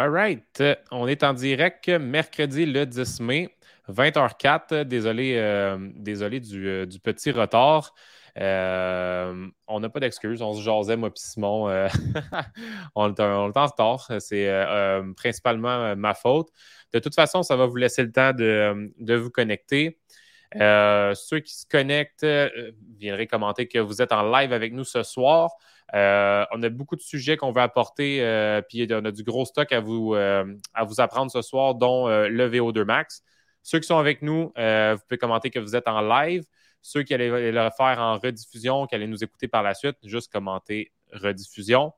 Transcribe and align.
All 0.00 0.08
right. 0.08 0.62
On 0.90 1.06
est 1.06 1.22
en 1.22 1.34
direct 1.34 1.90
mercredi 1.90 2.64
le 2.64 2.86
10 2.86 3.20
mai, 3.20 3.54
20h04. 3.90 4.84
Désolé, 4.84 5.34
euh, 5.36 5.76
désolé 5.94 6.40
du, 6.40 6.98
petit 7.04 7.30
retard. 7.30 7.92
Euh, 8.38 9.46
on 9.66 9.80
n'a 9.80 9.90
pas 9.90 10.00
d'excuses. 10.00 10.40
On 10.40 10.54
se 10.54 10.62
jasait, 10.62 10.96
moi 10.96 11.10
puis 11.10 11.22
Simon. 11.22 11.68
Euh, 11.68 11.86
on, 12.94 13.12
est, 13.12 13.20
en 13.20 13.44
retard. 13.48 14.10
C'est 14.20 14.48
euh, 14.48 15.02
principalement 15.12 15.94
ma 15.96 16.14
faute. 16.14 16.48
De 16.94 16.98
toute 16.98 17.14
façon, 17.14 17.42
ça 17.42 17.56
va 17.56 17.66
vous 17.66 17.76
laisser 17.76 18.02
le 18.02 18.10
temps 18.10 18.32
de, 18.32 19.14
vous 19.16 19.30
connecter. 19.30 19.98
ceux 20.54 21.40
qui 21.40 21.52
se 21.52 21.66
connectent, 21.66 22.26
viendraient 22.96 23.26
commenter 23.26 23.68
que 23.68 23.78
vous 23.78 24.00
êtes 24.00 24.12
en 24.12 24.30
live 24.30 24.54
avec 24.54 24.72
nous 24.72 24.84
ce 24.84 25.02
soir. 25.02 25.50
On 25.92 26.62
a 26.62 26.68
beaucoup 26.68 26.96
de 26.96 27.00
sujets 27.00 27.36
qu'on 27.36 27.52
veut 27.52 27.62
apporter, 27.62 28.20
puis 28.68 28.86
on 28.90 29.04
a 29.04 29.10
du 29.10 29.22
gros 29.22 29.44
stock 29.44 29.72
à 29.72 29.80
vous, 29.80 30.14
à 30.14 30.84
vous 30.84 31.00
apprendre 31.00 31.30
ce 31.30 31.42
soir, 31.42 31.74
dont 31.74 32.08
le 32.08 32.48
VO2 32.48 32.84
Max. 32.84 33.22
Ceux 33.62 33.78
qui 33.78 33.86
sont 33.86 33.98
avec 33.98 34.22
nous, 34.22 34.52
vous 34.56 34.98
pouvez 35.08 35.18
commenter 35.18 35.50
que 35.50 35.58
vous 35.58 35.76
êtes 35.76 35.88
en 35.88 36.00
live. 36.00 36.44
Ceux 36.82 37.02
qui 37.02 37.12
allaient 37.12 37.52
le 37.52 37.70
faire 37.76 37.98
en 37.98 38.18
rediffusion, 38.18 38.86
qui 38.86 38.94
allaient 38.94 39.06
nous 39.06 39.22
écouter 39.22 39.48
par 39.48 39.62
la 39.62 39.74
suite, 39.74 39.96
juste 40.02 40.32
commenter 40.32 40.92
rediffusion. 41.12 41.92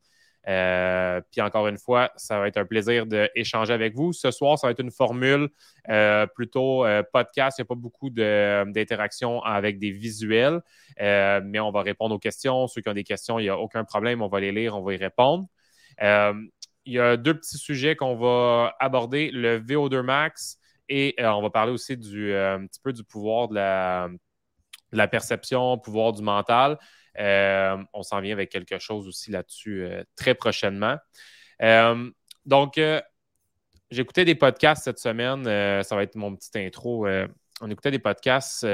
Euh, 0.48 1.20
puis 1.30 1.40
encore 1.40 1.68
une 1.68 1.78
fois, 1.78 2.10
ça 2.16 2.38
va 2.38 2.48
être 2.48 2.56
un 2.56 2.64
plaisir 2.64 3.06
d'échanger 3.06 3.72
avec 3.72 3.94
vous. 3.94 4.12
Ce 4.12 4.30
soir, 4.30 4.58
ça 4.58 4.66
va 4.66 4.72
être 4.72 4.80
une 4.80 4.90
formule 4.90 5.48
euh, 5.88 6.26
plutôt 6.26 6.84
euh, 6.84 7.02
podcast. 7.12 7.58
Il 7.58 7.62
n'y 7.62 7.66
a 7.66 7.68
pas 7.68 7.74
beaucoup 7.74 8.10
d'interactions 8.10 9.42
avec 9.42 9.78
des 9.78 9.90
visuels, 9.90 10.60
mais 10.98 11.60
on 11.60 11.70
va 11.70 11.82
répondre 11.82 12.14
aux 12.14 12.18
questions. 12.18 12.66
Ceux 12.66 12.80
qui 12.80 12.88
ont 12.88 12.94
des 12.94 13.04
questions, 13.04 13.38
il 13.38 13.44
n'y 13.44 13.48
a 13.48 13.58
aucun 13.58 13.84
problème. 13.84 14.22
On 14.22 14.28
va 14.28 14.40
les 14.40 14.52
lire, 14.52 14.76
on 14.76 14.82
va 14.82 14.94
y 14.94 14.96
répondre. 14.96 15.46
il 16.00 16.92
y 16.92 16.98
a 16.98 17.16
deux 17.16 17.34
petits 17.34 17.58
sujets 17.58 17.96
qu'on 17.96 18.16
va 18.16 18.74
aborder 18.80 19.30
le 19.30 19.60
VO2 19.60 20.02
Max 20.02 20.58
et 20.88 21.14
on 21.18 21.40
va 21.40 21.50
parler 21.50 21.72
aussi 21.72 21.96
du, 21.96 22.34
un 22.34 22.66
petit 22.66 22.80
peu 22.82 22.92
du 22.92 23.04
pouvoir 23.04 23.48
de 23.48 23.54
la 23.54 24.08
la 24.92 25.08
perception, 25.08 25.78
pouvoir 25.78 26.12
du 26.12 26.22
mental. 26.22 26.78
Euh, 27.18 27.76
on 27.92 28.02
s'en 28.02 28.20
vient 28.20 28.32
avec 28.32 28.50
quelque 28.50 28.78
chose 28.78 29.06
aussi 29.06 29.30
là-dessus 29.30 29.84
euh, 29.84 30.02
très 30.16 30.34
prochainement. 30.34 30.96
Euh, 31.62 32.10
donc, 32.46 32.80
j'écoutais 33.90 34.24
des 34.24 34.34
podcasts 34.34 34.84
cette 34.84 34.98
semaine. 34.98 35.44
ça 35.44 35.94
va 35.94 36.02
être 36.02 36.16
mon 36.16 36.34
petit 36.34 36.50
intro. 36.58 37.06
on 37.60 37.70
écoutait 37.70 37.92
des 37.92 38.00
podcasts 38.00 38.66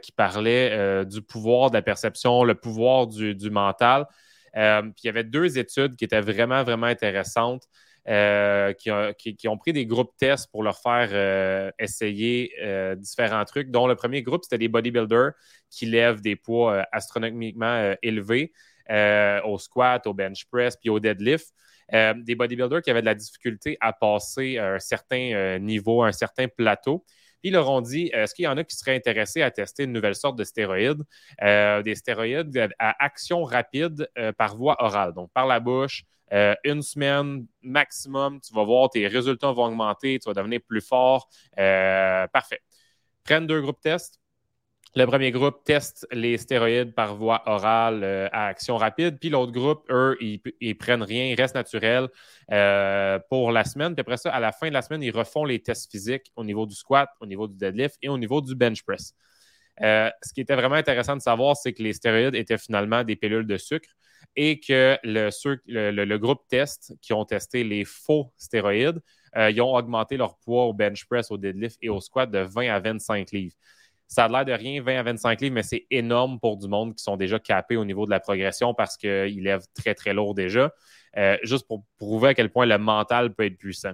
qui 0.00 0.12
parlaient 0.12 1.04
du 1.04 1.20
pouvoir 1.22 1.70
de 1.70 1.74
la 1.74 1.82
perception, 1.82 2.44
le 2.44 2.54
pouvoir 2.54 3.08
du, 3.08 3.34
du 3.34 3.50
mental. 3.50 4.06
puis 4.52 4.60
il 5.02 5.06
y 5.06 5.08
avait 5.08 5.24
deux 5.24 5.58
études 5.58 5.96
qui 5.96 6.04
étaient 6.04 6.20
vraiment, 6.20 6.62
vraiment 6.62 6.86
intéressantes. 6.86 7.64
Euh, 8.08 8.72
qui, 8.72 9.48
ont 9.48 9.58
pris 9.58 9.74
des 9.74 9.84
groupes 9.84 10.16
tests 10.16 10.50
pour 10.50 10.62
leur 10.62 10.78
faire 10.78 11.10
euh, 11.12 11.70
essayer 11.78 12.52
euh, 12.62 12.94
différents 12.94 13.44
trucs, 13.44 13.70
dont 13.70 13.86
le 13.86 13.96
premier 13.96 14.22
groupe, 14.22 14.44
c'était 14.44 14.56
des 14.56 14.68
bodybuilders 14.68 15.32
qui 15.68 15.84
lèvent 15.84 16.22
des 16.22 16.34
poids 16.34 16.86
astronomiquement 16.90 17.94
élevés 18.00 18.52
au 19.44 19.58
squat, 19.58 20.06
au 20.06 20.14
bench 20.14 20.46
press, 20.50 20.76
puis 20.76 20.88
au 20.88 20.98
deadlift. 20.98 21.52
des 21.92 22.34
bodybuilders 22.34 22.80
qui 22.80 22.90
avaient 22.90 23.02
de 23.02 23.06
la 23.06 23.14
difficulté 23.14 23.76
à 23.80 23.92
passer 23.92 24.56
un 24.56 24.78
certain 24.78 25.58
niveau, 25.58 26.02
un 26.02 26.12
certain 26.12 26.48
plateau. 26.48 27.04
Puis 27.40 27.50
ils 27.50 27.52
leur 27.52 27.70
ont 27.70 27.80
dit 27.80 28.10
est-ce 28.12 28.34
qu'il 28.34 28.44
y 28.44 28.48
en 28.48 28.56
a 28.56 28.64
qui 28.64 28.76
seraient 28.76 28.96
intéressés 28.96 29.42
à 29.42 29.50
tester 29.50 29.84
une 29.84 29.92
nouvelle 29.92 30.14
sorte 30.14 30.36
de 30.36 30.44
stéroïdes 30.44 31.02
Des 31.40 31.94
stéroïdes 31.94 32.68
à 32.78 33.04
action 33.04 33.44
rapide 33.44 34.08
par 34.36 34.56
voie 34.56 34.76
orale, 34.82 35.12
donc 35.14 35.30
par 35.32 35.46
la 35.46 35.60
bouche, 35.60 36.04
euh, 36.32 36.54
une 36.64 36.82
semaine 36.82 37.46
maximum, 37.62 38.40
tu 38.40 38.52
vas 38.54 38.64
voir, 38.64 38.90
tes 38.90 39.06
résultats 39.06 39.52
vont 39.52 39.64
augmenter, 39.64 40.18
tu 40.18 40.28
vas 40.28 40.34
devenir 40.34 40.60
plus 40.66 40.80
fort. 40.80 41.28
Euh, 41.58 42.26
parfait. 42.28 42.60
Prennent 43.24 43.46
deux 43.46 43.60
groupes 43.60 43.80
tests. 43.80 44.20
Le 44.96 45.04
premier 45.04 45.30
groupe 45.30 45.62
teste 45.64 46.06
les 46.10 46.38
stéroïdes 46.38 46.94
par 46.94 47.14
voie 47.14 47.42
orale 47.46 48.02
euh, 48.02 48.28
à 48.32 48.46
action 48.46 48.76
rapide, 48.76 49.18
puis 49.18 49.28
l'autre 49.28 49.52
groupe, 49.52 49.84
eux, 49.90 50.16
ils, 50.20 50.40
ils, 50.60 50.76
prennent 50.76 51.02
rien, 51.02 51.26
ils 51.26 51.34
restent 51.34 51.54
naturels 51.54 52.08
pour 53.28 53.52
la 53.52 53.64
semaine. 53.64 53.94
Puis 53.94 54.00
après 54.00 54.16
ça, 54.16 54.30
à 54.30 54.40
la 54.40 54.52
fin 54.52 54.68
de 54.68 54.72
la 54.72 54.82
semaine, 54.82 55.02
ils 55.02 55.10
refont 55.10 55.44
les 55.44 55.60
tests 55.60 55.90
physiques 55.90 56.32
au 56.36 56.44
niveau 56.44 56.66
du 56.66 56.74
squat, 56.74 57.10
au 57.20 57.26
niveau 57.26 57.46
du 57.46 57.56
deadlift 57.56 57.96
et 58.02 58.08
au 58.08 58.18
niveau 58.18 58.40
du 58.40 58.54
bench 58.54 58.82
press. 58.82 59.14
ce 59.80 60.32
qui 60.34 60.40
était 60.40 60.56
vraiment 60.56 60.76
intéressant 60.76 61.16
de 61.16 61.22
savoir, 61.22 61.56
c'est 61.56 61.72
que 61.72 61.82
les 61.82 61.92
stéroïdes 61.92 62.34
étaient 62.34 62.58
finalement 62.58 63.04
des 63.04 63.16
pilules 63.16 63.46
de 63.46 63.56
sucre 63.56 63.90
et 64.36 64.60
que 64.60 64.96
le, 65.02 66.16
groupe 66.16 66.46
test 66.48 66.94
qui 67.02 67.12
ont 67.12 67.24
testé 67.24 67.64
les 67.64 67.84
faux 67.84 68.32
stéroïdes, 68.36 69.00
euh, 69.36 69.50
ils 69.50 69.60
ont 69.60 69.74
augmenté 69.74 70.16
leur 70.16 70.38
poids 70.38 70.64
au 70.64 70.72
bench 70.72 71.06
press, 71.06 71.30
au 71.30 71.38
deadlift 71.38 71.76
et 71.82 71.88
au 71.88 72.00
squat 72.00 72.30
de 72.30 72.38
20 72.38 72.68
à 72.68 72.78
25 72.78 73.32
livres. 73.32 73.56
Ça 74.08 74.24
a 74.24 74.28
l'air 74.28 74.44
de 74.46 74.52
rien, 74.52 74.82
20 74.82 74.98
à 74.98 75.02
25 75.02 75.40
livres, 75.42 75.54
mais 75.54 75.62
c'est 75.62 75.86
énorme 75.90 76.40
pour 76.40 76.56
du 76.56 76.66
monde 76.66 76.94
qui 76.94 77.04
sont 77.04 77.18
déjà 77.18 77.38
capés 77.38 77.76
au 77.76 77.84
niveau 77.84 78.06
de 78.06 78.10
la 78.10 78.20
progression 78.20 78.72
parce 78.72 78.96
qu'ils 78.96 79.42
lèvent 79.42 79.66
très, 79.74 79.94
très 79.94 80.14
lourd 80.14 80.34
déjà. 80.34 80.72
Euh, 81.18 81.36
juste 81.42 81.66
pour 81.68 81.84
prouver 81.98 82.30
à 82.30 82.34
quel 82.34 82.50
point 82.50 82.64
le 82.64 82.78
mental 82.78 83.34
peut 83.34 83.44
être 83.44 83.58
puissant. 83.58 83.92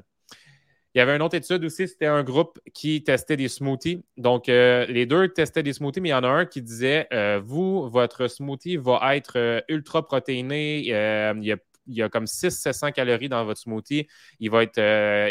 Il 0.95 0.99
y 0.99 1.01
avait 1.01 1.17
une 1.17 1.23
autre 1.23 1.35
étude 1.35 1.65
aussi, 1.65 1.89
c'était 1.89 2.07
un 2.07 2.23
groupe 2.23 2.61
qui 2.73 3.03
testait 3.03 3.37
des 3.37 3.49
smoothies. 3.49 4.05
Donc, 4.17 4.49
euh, 4.49 4.87
les 4.87 5.05
deux 5.07 5.27
testaient 5.29 5.65
des 5.65 5.73
smoothies, 5.73 6.01
mais 6.01 6.11
il 6.11 6.13
y 6.13 6.15
en 6.15 6.23
a 6.23 6.29
un 6.29 6.47
qui 6.47 6.63
disait 6.63 7.09
euh, 7.13 7.41
Vous, 7.43 7.89
votre 7.89 8.29
smoothie 8.29 8.77
va 8.77 9.17
être 9.17 9.65
ultra 9.69 10.07
protéiné. 10.07 10.79
il, 10.79 11.59
y 11.89 12.03
a, 12.03 12.09
comme 12.09 12.27
600-700 12.27 12.93
calories 12.93 13.29
dans 13.29 13.45
votre 13.45 13.61
smoothie. 13.61 14.07
Il 14.39 14.51
va 14.53 14.63
être, 14.63 14.79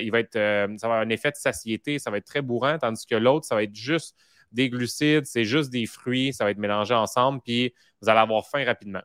il 0.02 0.12
va 0.12 0.20
être, 0.20 0.34
ça 0.34 0.88
va 0.88 0.96
avoir 0.96 1.00
un 1.00 1.10
effet 1.10 1.32
de 1.32 1.38
satiété, 1.38 2.00
ça 2.00 2.12
va 2.12 2.18
être 2.18 2.26
très 2.26 2.42
bourrant, 2.42 2.78
tandis 2.78 3.06
que 3.06 3.16
l'autre, 3.16 3.46
ça 3.46 3.56
va 3.56 3.64
être 3.64 3.74
juste 3.74 4.18
des 4.54 4.70
glucides, 4.70 5.26
c'est 5.26 5.46
juste 5.46 5.72
des 5.72 5.86
fruits, 5.86 6.34
ça 6.34 6.44
va 6.46 6.52
être 6.52 6.58
mélangé 6.58 6.94
ensemble, 6.94 7.42
puis 7.44 7.74
vous 8.02 8.10
allez 8.10 8.20
avoir 8.20 8.48
faim 8.48 8.64
rapidement. 8.66 9.02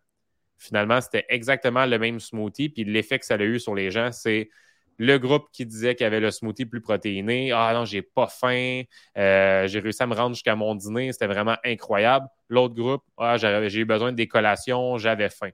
Finalement, 0.57 1.01
c'était 1.01 1.25
exactement 1.29 1.87
le 1.87 1.99
même 1.99 2.21
smoothie, 2.21 2.69
puis 2.69 2.85
l'effet 2.85 3.19
que 3.19 3.27
ça 3.27 3.35
a 3.35 3.39
eu 3.43 3.61
sur 3.61 3.75
les 3.75 3.91
gens, 3.91 4.11
c'est 4.13 4.51
le 4.99 5.17
groupe 5.19 5.47
qui 5.53 5.65
disait 5.65 5.95
qu'il 5.95 6.05
y 6.05 6.07
avait 6.07 6.21
le 6.21 6.31
smoothie 6.31 6.67
plus 6.67 6.81
protéiné. 6.81 7.53
Ah 7.53 7.73
non, 7.73 7.85
j'ai 7.85 8.03
pas 8.03 8.27
faim. 8.27 8.83
Euh, 9.17 9.67
j'ai 9.69 9.79
réussi 9.79 10.03
à 10.03 10.07
me 10.07 10.15
rendre 10.15 10.35
jusqu'à 10.35 10.57
mon 10.57 10.75
dîner. 10.75 11.13
C'était 11.13 11.29
vraiment 11.29 11.57
incroyable. 11.65 12.27
L'autre 12.49 12.75
groupe, 12.75 13.05
ah, 13.17 13.37
j'ai 13.37 13.79
eu 13.79 13.85
besoin 13.85 14.11
de 14.11 14.17
des 14.17 14.27
collations. 14.27 14.99
J'avais 14.99 15.31
faim. 15.31 15.51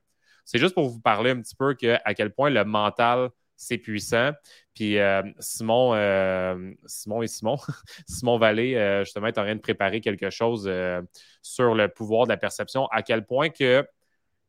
C'est 0.46 0.58
juste 0.58 0.74
pour 0.74 0.88
vous 0.88 1.00
parler 1.00 1.30
un 1.30 1.40
petit 1.40 1.54
peu 1.54 1.76
à 2.04 2.14
quel 2.14 2.32
point 2.32 2.50
le 2.50 2.64
mental, 2.64 3.28
c'est 3.56 3.78
puissant. 3.78 4.32
Puis 4.74 4.98
euh, 4.98 5.22
Simon, 5.38 5.94
euh, 5.94 6.72
Simon 6.86 7.22
et 7.22 7.26
Simon, 7.26 7.56
Simon 8.08 8.38
Vallée, 8.38 9.02
justement, 9.04 9.26
est 9.28 9.38
en 9.38 9.44
train 9.44 9.54
de 9.54 9.60
préparer 9.60 10.00
quelque 10.00 10.30
chose 10.30 10.70
sur 11.42 11.74
le 11.74 11.88
pouvoir 11.88 12.24
de 12.24 12.30
la 12.30 12.36
perception. 12.36 12.86
À 12.86 13.02
quel 13.02 13.24
point 13.24 13.50
que 13.50 13.86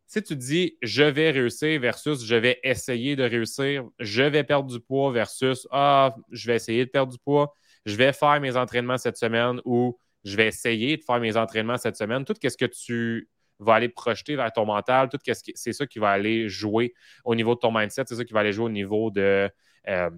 si 0.08 0.22
tu 0.22 0.36
dis 0.36 0.78
je 0.82 1.04
vais 1.04 1.32
réussir 1.32 1.80
versus 1.80 2.24
je 2.24 2.36
vais 2.36 2.60
essayer 2.64 3.16
de 3.16 3.24
réussir, 3.24 3.86
je 4.00 4.24
vais 4.24 4.44
perdre 4.44 4.70
du 4.70 4.80
poids 4.80 5.12
versus 5.12 5.68
ah, 5.72 6.16
je 6.32 6.48
vais 6.48 6.56
essayer 6.56 6.86
de 6.86 6.92
perdre 6.92 7.12
du 7.12 7.20
poids, 7.20 7.54
je 7.86 7.96
vais 7.96 8.14
faire 8.14 8.40
mes 8.40 8.56
entraînements 8.56 8.98
cette 8.98 9.18
semaine 9.18 9.62
ou 9.66 9.98
je 10.24 10.36
vais 10.36 10.48
essayer 10.48 10.98
de 10.98 11.04
faire 11.04 11.20
mes 11.20 11.38
entraînements 11.38 11.78
cette 11.78 11.96
semaine, 11.98 12.26
tout 12.26 12.36
ce 12.42 12.58
que 12.58 12.66
tu 12.66 13.30
vas 13.60 13.76
aller 13.76 13.90
projeter 13.90 14.36
vers 14.36 14.52
ton 14.52 14.66
mental, 14.66 15.10
tout 15.10 15.18
ce 15.26 15.34
c'est 15.56 15.74
ça 15.74 15.86
qui 15.86 16.00
va 16.00 16.10
aller 16.10 16.50
jouer 16.50 16.94
au 17.24 17.36
niveau 17.36 17.56
de 17.56 17.60
ton 17.60 17.72
mindset, 17.72 18.04
c'est 18.08 18.16
ça 18.16 18.26
qui 18.26 18.34
va 18.34 18.42
aller 18.42 18.54
jouer 18.54 18.66
au 18.66 18.70
niveau 18.70 19.12
de 19.12 19.50
euh, 19.88 20.10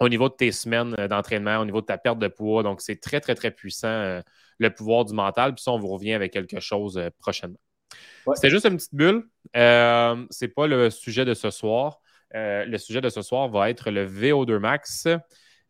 au 0.00 0.08
niveau 0.08 0.28
de 0.28 0.34
tes 0.34 0.52
semaines 0.52 0.94
d'entraînement, 1.08 1.58
au 1.58 1.64
niveau 1.64 1.80
de 1.80 1.86
ta 1.86 1.98
perte 1.98 2.18
de 2.18 2.28
poids. 2.28 2.62
Donc, 2.62 2.80
c'est 2.80 3.00
très, 3.00 3.20
très, 3.20 3.34
très 3.34 3.50
puissant 3.50 3.88
euh, 3.88 4.20
le 4.58 4.70
pouvoir 4.70 5.04
du 5.04 5.14
mental. 5.14 5.54
Puis 5.54 5.62
ça, 5.62 5.72
on 5.72 5.78
vous 5.78 5.88
revient 5.88 6.14
avec 6.14 6.32
quelque 6.32 6.60
chose 6.60 6.98
euh, 6.98 7.08
prochainement. 7.18 7.58
C'était 8.34 8.50
juste 8.50 8.66
une 8.66 8.76
petite 8.76 8.94
bulle. 8.94 9.24
Euh, 9.56 10.24
c'est 10.30 10.48
pas 10.48 10.66
le 10.66 10.90
sujet 10.90 11.24
de 11.24 11.34
ce 11.34 11.50
soir. 11.50 12.00
Le 12.34 12.78
sujet 12.78 13.02
de 13.02 13.10
ce 13.10 13.20
soir 13.20 13.48
va 13.48 13.68
être 13.68 13.90
le 13.90 14.06
VO2 14.06 14.58
Max. 14.58 15.06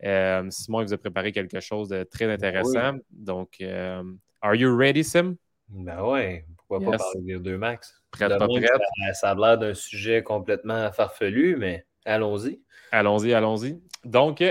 Simon, 0.00 0.80
il 0.80 0.86
vous 0.86 0.92
a 0.92 0.98
préparé 0.98 1.32
quelque 1.32 1.58
chose 1.58 1.88
de 1.88 2.04
très 2.04 2.30
intéressant. 2.30 2.98
Donc, 3.10 3.60
are 3.60 4.54
you 4.54 4.76
ready, 4.76 5.02
Sim? 5.02 5.36
Ben 5.68 6.02
ouais, 6.04 6.44
pourquoi 6.78 6.98
pas 6.98 7.04
parler 7.04 7.34
de 7.34 7.38
VO2 7.38 7.56
Max? 7.56 8.02
Prête, 8.10 8.38
pas 8.38 8.48
prête? 8.48 8.66
Ça, 9.06 9.14
ça, 9.14 9.30
a 9.30 9.34
l'air 9.34 9.58
d'un 9.58 9.74
sujet 9.74 10.22
complètement 10.22 10.90
farfelu, 10.92 11.56
mais 11.56 11.84
allons-y. 12.04 12.60
Allons-y, 12.90 13.32
allons-y. 13.32 13.80
Donc, 14.04 14.42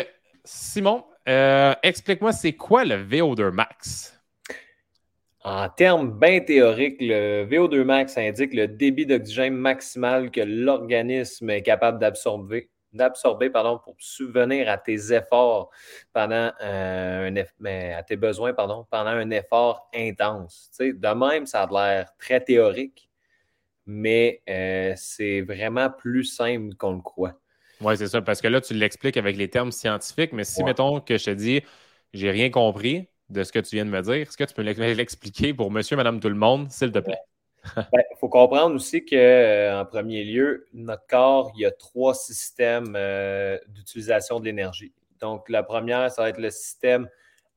Simon, 0.44 1.06
explique-moi, 1.84 2.32
c'est 2.32 2.54
quoi 2.54 2.86
le 2.86 2.96
VO2 2.96 3.52
Max? 3.52 4.18
En 5.44 5.70
termes 5.70 6.20
bien 6.20 6.40
théoriques, 6.40 6.98
le 7.00 7.48
VO2 7.48 7.84
max 7.84 8.16
indique 8.16 8.54
le 8.54 8.68
débit 8.68 9.08
d'oxygène 9.08 9.56
maximal 9.56 10.30
que 10.30 10.42
l'organisme 10.42 11.50
est 11.50 11.64
capable 11.64 11.98
d'absorber 11.98 12.70
d'absorber 12.94 13.50
pardon, 13.50 13.80
pour 13.80 13.96
subvenir 14.00 14.70
à 14.70 14.78
tes 14.78 15.14
efforts 15.14 15.70
pendant 16.14 16.52
euh, 16.62 17.30
un 17.30 17.44
mais 17.60 17.94
à 17.94 18.04
tes 18.04 18.18
besoins 18.18 18.54
pardon, 18.54 18.86
pendant 18.90 19.12
un 19.12 19.30
effort 19.32 19.90
intense. 19.96 20.70
Tu 20.72 20.86
sais, 20.86 20.94
de 20.94 21.08
même, 21.08 21.46
ça 21.46 21.64
a 21.64 21.68
l'air 21.72 22.16
très 22.18 22.42
théorique, 22.42 23.10
mais 23.86 24.42
euh, 24.50 24.94
c'est 24.96 25.42
vraiment 25.42 25.90
plus 25.90 26.26
simple 26.26 26.76
qu'on 26.76 26.94
le 26.94 27.02
croit. 27.02 27.34
Oui, 27.82 27.98
c'est 27.98 28.08
ça, 28.08 28.22
parce 28.22 28.42
que 28.42 28.48
là, 28.48 28.62
tu 28.62 28.76
l'expliques 28.76 29.18
avec 29.18 29.38
les 29.38 29.50
termes 29.50 29.72
scientifiques, 29.72 30.34
mais 30.34 30.44
si, 30.44 30.64
mettons, 30.64 31.02
que 31.02 31.18
je 31.18 31.26
te 31.26 31.32
dis, 31.32 31.62
j'ai 32.14 32.30
rien 32.30 32.52
compris 32.52 33.08
de 33.30 33.44
ce 33.44 33.52
que 33.52 33.60
tu 33.60 33.76
viens 33.76 33.86
de 33.86 33.90
me 33.90 34.02
dire, 34.02 34.14
est-ce 34.14 34.38
que 34.38 34.44
tu 34.44 34.54
peux 34.54 34.62
l'expliquer 34.62 35.54
pour 35.54 35.72
monsieur, 35.72 35.96
madame, 35.96 36.20
tout 36.20 36.30
le 36.30 36.36
monde, 36.36 36.70
s'il 36.70 36.92
te 36.92 37.00
plaît? 37.00 37.18
Il 37.78 37.84
ben, 37.94 38.04
faut 38.20 38.30
comprendre 38.30 38.76
aussi 38.76 39.06
qu'en 39.06 39.16
euh, 39.18 39.84
premier 39.86 40.24
lieu, 40.24 40.68
notre 40.74 41.06
corps, 41.08 41.52
il 41.56 41.62
y 41.62 41.66
a 41.66 41.72
trois 41.72 42.14
systèmes 42.14 42.94
euh, 42.96 43.58
d'utilisation 43.68 44.40
de 44.40 44.46
l'énergie. 44.46 44.94
Donc, 45.20 45.48
la 45.50 45.64
première, 45.64 46.12
ça 46.12 46.24
va 46.24 46.30
être 46.30 46.40
le 46.40 46.50
système 46.50 47.08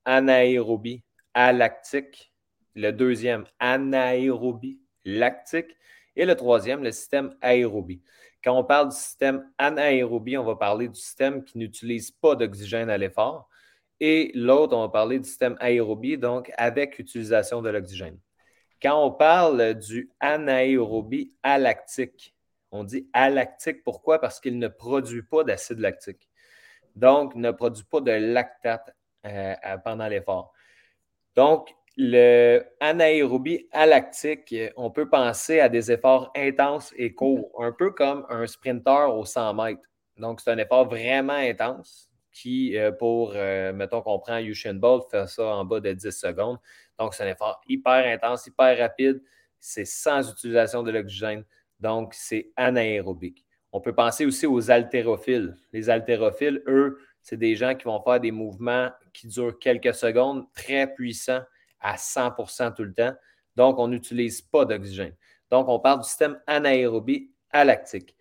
anaérobie 0.04 1.02
alactique. 1.32 2.32
Le 2.74 2.90
deuxième, 2.90 3.44
anaérobie 3.58 4.80
lactique. 5.04 5.76
Et 6.16 6.26
le 6.26 6.34
troisième, 6.36 6.82
le 6.82 6.92
système 6.92 7.34
aérobie. 7.40 8.02
Quand 8.42 8.58
on 8.58 8.64
parle 8.64 8.90
du 8.90 8.96
système 8.96 9.50
anaérobie, 9.58 10.36
on 10.36 10.44
va 10.44 10.54
parler 10.54 10.88
du 10.88 11.00
système 11.00 11.44
qui 11.44 11.58
n'utilise 11.58 12.10
pas 12.10 12.36
d'oxygène 12.36 12.90
à 12.90 12.98
l'effort. 12.98 13.48
Et 14.00 14.30
l'autre, 14.34 14.76
on 14.76 14.82
va 14.82 14.88
parler 14.88 15.18
du 15.18 15.28
système 15.28 15.56
aérobie, 15.60 16.18
donc 16.18 16.52
avec 16.56 16.98
utilisation 16.98 17.62
de 17.62 17.70
l'oxygène. 17.70 18.18
Quand 18.84 19.02
on 19.02 19.12
parle 19.12 19.72
du 19.72 20.10
anaérobie 20.20 21.32
alactique, 21.42 22.34
on 22.70 22.84
dit 22.84 23.08
alactique, 23.14 23.82
pourquoi? 23.82 24.20
Parce 24.20 24.40
qu'il 24.40 24.58
ne 24.58 24.68
produit 24.68 25.22
pas 25.22 25.42
d'acide 25.42 25.78
lactique. 25.78 26.28
Donc, 26.94 27.34
ne 27.34 27.50
produit 27.50 27.84
pas 27.84 28.02
de 28.02 28.10
lactate 28.10 28.94
euh, 29.24 29.54
pendant 29.82 30.06
l'effort. 30.06 30.52
Donc, 31.34 31.74
le 31.96 32.62
anaérobie 32.78 33.68
alactique, 33.72 34.54
on 34.76 34.90
peut 34.90 35.08
penser 35.08 35.60
à 35.60 35.70
des 35.70 35.90
efforts 35.90 36.30
intenses 36.36 36.92
et 36.98 37.14
courts, 37.14 37.52
un 37.58 37.72
peu 37.72 37.90
comme 37.90 38.26
un 38.28 38.46
sprinter 38.46 39.16
au 39.16 39.24
100 39.24 39.54
mètres. 39.54 39.80
Donc, 40.18 40.42
c'est 40.42 40.50
un 40.50 40.58
effort 40.58 40.86
vraiment 40.86 41.32
intense 41.32 42.10
qui, 42.34 42.76
euh, 42.76 42.92
pour, 42.92 43.32
euh, 43.34 43.72
mettons 43.72 44.02
qu'on 44.02 44.18
prend 44.18 44.38
Usain 44.38 44.74
Bolt, 44.74 45.04
fait 45.10 45.26
ça 45.26 45.46
en 45.46 45.64
bas 45.64 45.80
de 45.80 45.92
10 45.92 46.10
secondes. 46.10 46.58
Donc, 46.98 47.14
c'est 47.14 47.24
un 47.24 47.28
effort 47.28 47.60
hyper 47.68 48.06
intense, 48.06 48.46
hyper 48.46 48.78
rapide. 48.78 49.22
C'est 49.58 49.84
sans 49.84 50.30
utilisation 50.30 50.82
de 50.82 50.90
l'oxygène. 50.90 51.44
Donc, 51.80 52.14
c'est 52.14 52.52
anaérobique. 52.56 53.44
On 53.72 53.80
peut 53.80 53.94
penser 53.94 54.24
aussi 54.24 54.46
aux 54.46 54.70
haltérophiles. 54.70 55.56
Les 55.72 55.90
haltérophiles, 55.90 56.62
eux, 56.66 56.98
c'est 57.22 57.36
des 57.36 57.56
gens 57.56 57.74
qui 57.74 57.84
vont 57.84 58.00
faire 58.02 58.20
des 58.20 58.30
mouvements 58.30 58.90
qui 59.12 59.26
durent 59.26 59.58
quelques 59.58 59.94
secondes, 59.94 60.46
très 60.52 60.92
puissants, 60.92 61.42
à 61.80 61.96
100% 61.96 62.74
tout 62.74 62.84
le 62.84 62.94
temps. 62.94 63.14
Donc, 63.56 63.78
on 63.78 63.88
n'utilise 63.88 64.42
pas 64.42 64.64
d'oxygène. 64.64 65.14
Donc, 65.50 65.68
on 65.68 65.80
parle 65.80 66.00
du 66.00 66.08
système 66.08 66.40
anaérobie 66.46 67.30
alactique. 67.50 68.16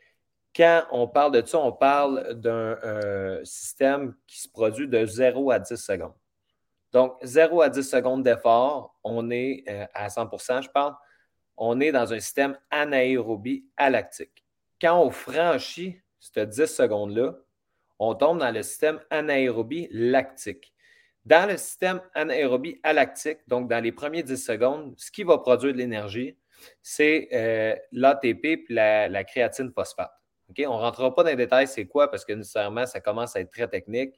Quand 0.55 0.83
on 0.91 1.07
parle 1.07 1.31
de 1.31 1.45
ça, 1.45 1.59
on 1.59 1.71
parle 1.71 2.33
d'un 2.35 2.77
euh, 2.83 3.41
système 3.43 4.15
qui 4.27 4.39
se 4.39 4.49
produit 4.49 4.87
de 4.87 5.05
0 5.05 5.51
à 5.51 5.59
10 5.59 5.75
secondes. 5.75 6.13
Donc, 6.93 7.17
0 7.23 7.61
à 7.61 7.69
10 7.69 7.83
secondes 7.83 8.23
d'effort, 8.23 8.95
on 9.03 9.31
est 9.31 9.63
euh, 9.67 9.85
à 9.95 10.07
100% 10.07 10.61
je 10.61 10.69
parle, 10.69 10.93
on 11.57 11.79
est 11.81 11.91
dans 11.91 12.13
un 12.13 12.19
système 12.19 12.57
anaérobie 12.69 13.65
alactique. 13.77 14.45
Quand 14.79 15.01
on 15.01 15.09
franchit 15.09 15.99
ces 16.19 16.45
10 16.45 16.67
secondes-là, 16.67 17.33
on 17.99 18.13
tombe 18.15 18.39
dans 18.39 18.51
le 18.51 18.61
système 18.61 18.99
anaérobie 19.09 19.87
lactique. 19.91 20.71
Dans 21.25 21.49
le 21.49 21.57
système 21.57 22.01
anaérobie 22.13 22.79
alactique, 22.83 23.39
donc 23.47 23.69
dans 23.69 23.83
les 23.83 23.91
premiers 23.91 24.23
10 24.23 24.37
secondes, 24.37 24.93
ce 24.97 25.09
qui 25.09 25.23
va 25.23 25.37
produire 25.39 25.73
de 25.73 25.77
l'énergie, 25.77 26.37
c'est 26.81 27.29
euh, 27.33 27.75
l'ATP 27.91 28.45
et 28.45 28.65
la, 28.69 29.23
créatine 29.23 29.71
phosphate. 29.71 30.11
On 30.49 30.61
ne 30.61 30.67
rentrera 30.67 31.15
pas 31.15 31.23
dans 31.23 31.29
les 31.29 31.35
détails, 31.35 31.67
c'est 31.67 31.85
quoi, 31.85 32.11
parce 32.11 32.23
que 32.23 32.33
nécessairement, 32.33 32.85
ça 32.85 32.99
commence 32.99 33.35
à 33.35 33.39
être 33.39 33.51
très 33.51 33.67
technique 33.67 34.13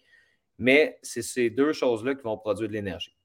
mais 0.57 1.00
c'est 1.02 1.22
ces 1.22 1.50
deux 1.50 1.74
choses-là 1.74 2.16
qui 2.16 2.24
vont 2.24 2.38
produire 2.38 2.69
de 2.69 2.74
l'énergie. 2.74 3.16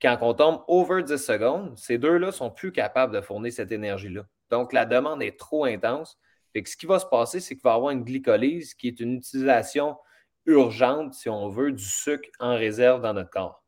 Quand 0.00 0.18
on 0.20 0.34
tombe 0.34 0.62
over 0.68 1.02
10 1.02 1.16
secondes, 1.16 1.78
ces 1.78 1.98
deux-là 1.98 2.32
sont 2.32 2.50
plus 2.50 2.72
capables 2.72 3.14
de 3.14 3.20
fournir 3.20 3.52
cette 3.52 3.72
énergie-là. 3.72 4.26
Donc, 4.50 4.72
la 4.72 4.84
demande 4.84 5.22
est 5.22 5.38
trop 5.38 5.64
intense. 5.64 6.18
ce 6.54 6.76
qui 6.76 6.86
va 6.86 6.98
se 6.98 7.06
passer, 7.06 7.40
c'est 7.40 7.54
qu'il 7.54 7.62
va 7.62 7.72
y 7.72 7.74
avoir 7.74 7.90
une 7.90 8.04
glycolyse 8.04 8.74
qui 8.74 8.88
est 8.88 9.00
une 9.00 9.14
utilisation 9.14 9.96
urgente, 10.46 11.14
si 11.14 11.28
on 11.28 11.48
veut, 11.48 11.72
du 11.72 11.84
sucre 11.84 12.28
en 12.38 12.54
réserve 12.54 13.00
dans 13.00 13.14
notre 13.14 13.30
corps. 13.30 13.64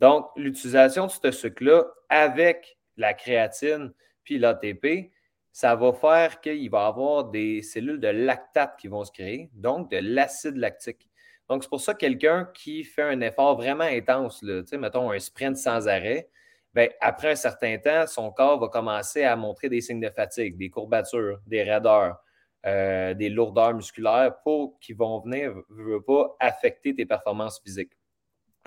Donc, 0.00 0.28
l'utilisation 0.36 1.06
de 1.06 1.10
ce 1.10 1.30
sucre-là 1.30 1.84
avec 2.08 2.78
la 2.96 3.14
créatine 3.14 3.92
puis 4.24 4.38
l'ATP, 4.38 5.12
ça 5.52 5.74
va 5.74 5.92
faire 5.92 6.40
qu'il 6.40 6.70
va 6.70 6.84
y 6.84 6.86
avoir 6.86 7.24
des 7.24 7.62
cellules 7.62 8.00
de 8.00 8.08
lactate 8.08 8.76
qui 8.78 8.88
vont 8.88 9.04
se 9.04 9.12
créer, 9.12 9.50
donc 9.54 9.90
de 9.90 9.98
l'acide 9.98 10.56
lactique. 10.56 11.08
Donc, 11.48 11.62
c'est 11.62 11.68
pour 11.68 11.80
ça 11.80 11.94
que 11.94 11.98
quelqu'un 11.98 12.50
qui 12.54 12.82
fait 12.84 13.02
un 13.02 13.20
effort 13.20 13.56
vraiment 13.56 13.84
intense, 13.84 14.42
là, 14.42 14.62
mettons 14.78 15.10
un 15.10 15.18
sprint 15.18 15.56
sans 15.56 15.86
arrêt, 15.86 16.28
bien, 16.74 16.88
après 17.00 17.32
un 17.32 17.36
certain 17.36 17.78
temps, 17.78 18.06
son 18.06 18.32
corps 18.32 18.58
va 18.58 18.68
commencer 18.68 19.22
à 19.22 19.36
montrer 19.36 19.68
des 19.68 19.80
signes 19.80 20.00
de 20.00 20.10
fatigue, 20.10 20.56
des 20.56 20.70
courbatures, 20.70 21.38
des 21.46 21.62
raideurs, 21.62 22.18
euh, 22.66 23.14
des 23.14 23.28
lourdeurs 23.28 23.74
musculaires 23.74 24.34
qui 24.80 24.92
vont 24.92 25.20
venir, 25.20 25.54
ne 25.70 25.98
pas 25.98 26.36
affecter 26.40 26.94
tes 26.94 27.06
performances 27.06 27.60
physiques. 27.62 27.92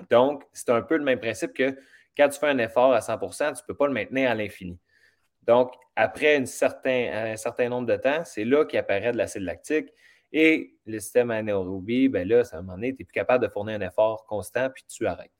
Donc, 0.08 0.44
c'est 0.52 0.70
un 0.70 0.80
peu 0.80 0.96
le 0.96 1.04
même 1.04 1.20
principe 1.20 1.52
que 1.52 1.76
quand 2.16 2.28
tu 2.30 2.38
fais 2.38 2.48
un 2.48 2.58
effort 2.58 2.94
à 2.94 3.00
100% 3.00 3.52
tu 3.52 3.62
ne 3.62 3.66
peux 3.66 3.74
pas 3.74 3.86
le 3.86 3.92
maintenir 3.92 4.30
à 4.30 4.34
l'infini. 4.34 4.78
Donc, 5.42 5.72
après 5.96 6.36
un 6.36 6.46
certain, 6.46 7.32
un 7.32 7.36
certain 7.36 7.68
nombre 7.68 7.86
de 7.86 7.96
temps, 7.96 8.22
c'est 8.24 8.44
là 8.44 8.64
qu'apparaît 8.64 9.12
de 9.12 9.18
l'acide 9.18 9.42
lactique. 9.42 9.88
Et 10.32 10.76
le 10.86 11.00
système 11.00 11.30
anaérobie, 11.30 12.08
ben 12.08 12.26
là, 12.26 12.42
à 12.52 12.56
un 12.56 12.62
moment 12.62 12.74
donné, 12.74 12.94
tu 12.94 13.02
n'es 13.02 13.04
plus 13.04 13.12
capable 13.12 13.44
de 13.44 13.50
fournir 13.50 13.76
un 13.76 13.80
effort 13.80 14.26
constant, 14.26 14.70
puis 14.70 14.84
tu 14.88 15.06
arrêtes. 15.06 15.32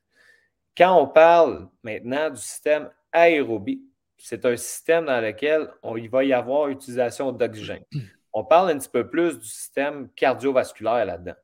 Quand 0.77 1.01
on 1.01 1.07
parle 1.07 1.69
maintenant 1.83 2.29
du 2.29 2.41
système 2.41 2.89
aérobie, 3.11 3.81
c'est 4.17 4.45
un 4.45 4.55
système 4.55 5.05
dans 5.05 5.21
lequel 5.21 5.69
il 5.97 6.09
va 6.09 6.23
y 6.23 6.33
avoir 6.33 6.69
utilisation 6.69 7.31
d'oxygène. 7.31 7.83
On 8.33 8.45
parle 8.45 8.69
un 8.69 8.77
petit 8.77 8.87
peu 8.87 9.09
plus 9.09 9.37
du 9.39 9.45
système 9.45 10.07
cardiovasculaire 10.15 11.05
là-dedans. 11.05 11.35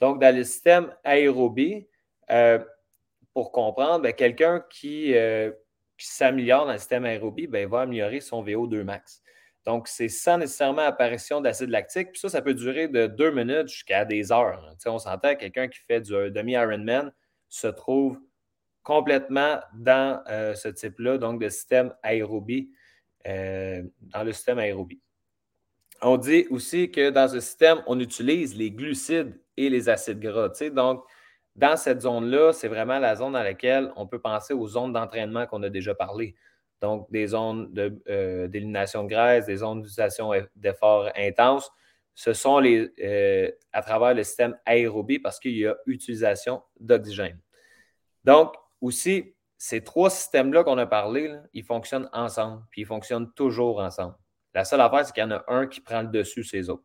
Donc, 0.00 0.20
dans 0.20 0.32
le 0.32 0.44
système 0.44 0.94
aérobie, 1.02 1.88
euh, 2.30 2.60
pour 3.34 3.50
comprendre, 3.50 4.02
ben, 4.02 4.12
quelqu'un 4.12 4.64
qui, 4.70 5.14
euh, 5.16 5.50
qui 5.96 6.06
s'améliore 6.06 6.66
dans 6.66 6.72
le 6.72 6.78
système 6.78 7.04
aérobie, 7.04 7.48
ben, 7.48 7.68
va 7.68 7.80
améliorer 7.80 8.20
son 8.20 8.44
VO2 8.44 8.84
max. 8.84 9.20
Donc, 9.68 9.86
c'est 9.86 10.08
sans 10.08 10.38
nécessairement 10.38 10.80
apparition 10.80 11.42
d'acide 11.42 11.68
lactique. 11.68 12.12
Puis 12.12 12.20
ça, 12.20 12.30
ça 12.30 12.40
peut 12.40 12.54
durer 12.54 12.88
de 12.88 13.06
deux 13.06 13.30
minutes 13.30 13.68
jusqu'à 13.68 14.06
des 14.06 14.32
heures. 14.32 14.74
on 14.86 14.98
s'entend 14.98 15.34
quelqu'un 15.34 15.68
qui 15.68 15.78
fait 15.80 16.00
du 16.00 16.30
demi-Ironman 16.30 17.12
se 17.50 17.66
trouve 17.66 18.18
complètement 18.82 19.60
dans 19.74 20.22
euh, 20.30 20.54
ce 20.54 20.68
type-là, 20.68 21.18
donc 21.18 21.38
de 21.38 21.50
système 21.50 21.94
aérobie, 22.02 22.70
euh, 23.26 23.82
dans 24.00 24.24
le 24.24 24.32
système 24.32 24.58
aérobie. 24.58 25.02
On 26.00 26.16
dit 26.16 26.46
aussi 26.48 26.90
que 26.90 27.10
dans 27.10 27.28
ce 27.28 27.40
système, 27.40 27.82
on 27.86 28.00
utilise 28.00 28.56
les 28.56 28.70
glucides 28.70 29.38
et 29.58 29.68
les 29.68 29.90
acides 29.90 30.18
gras. 30.18 30.48
Donc, 30.72 31.04
dans 31.56 31.76
cette 31.76 32.00
zone-là, 32.00 32.54
c'est 32.54 32.68
vraiment 32.68 32.98
la 32.98 33.16
zone 33.16 33.34
dans 33.34 33.42
laquelle 33.42 33.92
on 33.96 34.06
peut 34.06 34.20
penser 34.20 34.54
aux 34.54 34.66
zones 34.66 34.94
d'entraînement 34.94 35.46
qu'on 35.46 35.62
a 35.62 35.68
déjà 35.68 35.94
parlé 35.94 36.36
donc 36.80 37.10
des 37.10 37.28
zones 37.28 37.72
euh, 38.08 38.48
d'élimination 38.48 39.04
de, 39.04 39.08
graisse, 39.08 39.46
des 39.46 39.56
zones 39.56 39.82
d'utilisation 39.82 40.30
d'efforts 40.54 41.10
intenses. 41.16 41.70
Ce 42.14 42.32
sont 42.32 42.58
les, 42.58 42.92
euh, 43.00 43.50
à 43.72 43.82
travers 43.82 44.14
le 44.14 44.24
système 44.24 44.56
aérobie 44.66 45.18
parce 45.18 45.38
qu'il 45.38 45.56
y 45.56 45.66
a 45.66 45.76
utilisation 45.86 46.62
d'oxygène. 46.80 47.38
Donc, 48.24 48.54
aussi, 48.80 49.34
ces 49.56 49.82
trois 49.82 50.10
systèmes-là 50.10 50.64
qu'on 50.64 50.78
a 50.78 50.86
parlé, 50.86 51.32
ils 51.52 51.64
fonctionnent 51.64 52.08
ensemble, 52.12 52.62
puis 52.70 52.82
ils 52.82 52.86
fonctionnent 52.86 53.32
toujours 53.34 53.80
ensemble. 53.80 54.14
La 54.54 54.64
seule 54.64 54.80
affaire, 54.80 55.04
c'est 55.04 55.12
qu'il 55.12 55.22
y 55.22 55.26
en 55.26 55.30
a 55.30 55.44
un 55.48 55.66
qui 55.66 55.80
prend 55.80 56.02
le 56.02 56.08
dessus 56.08 56.44
les 56.52 56.70
autres. 56.70 56.84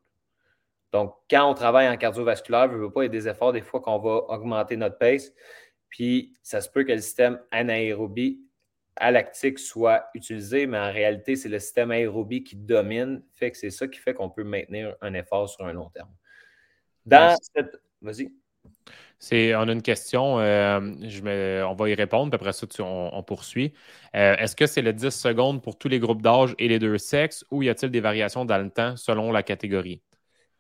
Donc, 0.92 1.16
quand 1.30 1.50
on 1.50 1.56
travaille 1.56 1.90
en 1.90 1.98
cardiovasculaire, 1.98 2.66
il 2.66 2.74
ne 2.74 2.78
veut 2.78 2.92
pas, 2.92 3.04
y 3.04 3.06
a 3.08 3.10
des 3.10 3.28
efforts 3.28 3.52
des 3.52 3.62
fois 3.62 3.82
qu'on 3.82 3.98
va 3.98 4.18
augmenter 4.30 4.78
notre 4.78 4.98
pace, 4.98 5.32
puis 5.90 6.36
ça 6.44 6.62
se 6.62 6.70
peut 6.70 6.84
que 6.84 6.92
le 6.92 7.00
système 7.00 7.40
anaérobie 7.52 8.40
lactique 9.00 9.60
soit 9.60 10.06
utilisé, 10.14 10.68
mais 10.68 10.78
en 10.78 10.92
réalité, 10.92 11.36
c'est 11.36 11.50
le 11.50 11.60
système 11.60 11.92
aérobie 11.92 12.44
qui 12.44 12.56
domine, 12.56 13.24
fait 13.34 13.52
que 13.52 13.58
c'est 13.58 13.72
ça 13.72 13.88
qui 13.88 14.00
fait 14.00 14.14
qu'on 14.14 14.30
peut 14.30 14.44
maintenir 14.44 14.96
un 15.02 15.14
effort 15.14 15.50
sur 15.50 15.66
un 15.66 15.74
long 15.74 15.90
terme. 15.90 16.12
Dans 17.06 17.36
cette. 17.56 17.82
Vas-y. 18.02 18.32
on 19.56 19.68
a 19.68 19.72
une 19.72 19.82
question, 19.82 20.40
euh, 20.40 20.80
je 21.02 21.64
on 21.64 21.74
va 21.74 21.90
y 21.90 21.96
répondre, 21.96 22.30
puis 22.30 22.36
après 22.36 22.54
ça, 22.54 22.68
on, 22.84 23.24
poursuit. 23.24 23.74
Euh, 24.16 24.36
est-ce 24.36 24.56
que 24.56 24.68
c'est 24.68 24.82
le 24.82 24.94
10 24.94 25.10
secondes 25.10 25.64
pour 25.64 25.78
tous 25.78 25.88
les 25.88 26.00
groupes 26.00 26.22
d'âge 26.22 26.54
et 26.60 26.68
les 26.68 26.80
deux 26.80 26.98
sexes 26.98 27.46
ou 27.50 27.64
y 27.64 27.70
a-t-il 27.70 27.92
des 27.92 28.02
variations 28.02 28.46
dans 28.46 28.58
le 28.58 28.70
temps 28.70 28.96
selon 28.98 29.32
la 29.32 29.42
catégorie? 29.42 30.02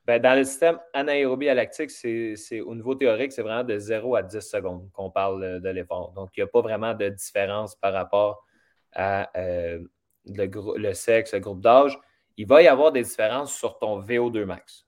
Ben, 0.05 0.21
dans 0.21 0.35
le 0.37 0.43
système 0.43 0.79
anaérobie 0.93 1.45
lactique, 1.45 1.89
c'est, 1.89 2.59
au 2.61 2.75
niveau 2.75 2.93
théorique, 2.93 3.31
c'est 3.31 3.41
vraiment 3.41 3.63
de 3.63 3.77
0 3.77 4.15
à 4.15 4.23
10 4.23 4.41
secondes 4.41 4.89
qu'on 4.91 5.09
parle 5.09 5.61
de 5.61 5.69
l'effort. 5.69 6.11
Donc, 6.11 6.31
il 6.35 6.41
n'y 6.41 6.43
a 6.43 6.47
pas 6.47 6.61
vraiment 6.61 6.93
de 6.93 7.07
différence 7.07 7.75
par 7.75 7.93
rapport 7.93 8.45
à 8.91 9.31
euh, 9.37 9.79
le, 10.25 10.93
sexe, 10.93 11.33
le 11.33 11.39
groupe 11.39 11.61
d'âge. 11.61 11.97
Il 12.35 12.47
va 12.47 12.61
y 12.61 12.67
avoir 12.67 12.91
des 12.91 13.03
différences 13.03 13.55
sur 13.55 13.77
ton 13.79 14.01
VO2 14.01 14.43
max. 14.43 14.85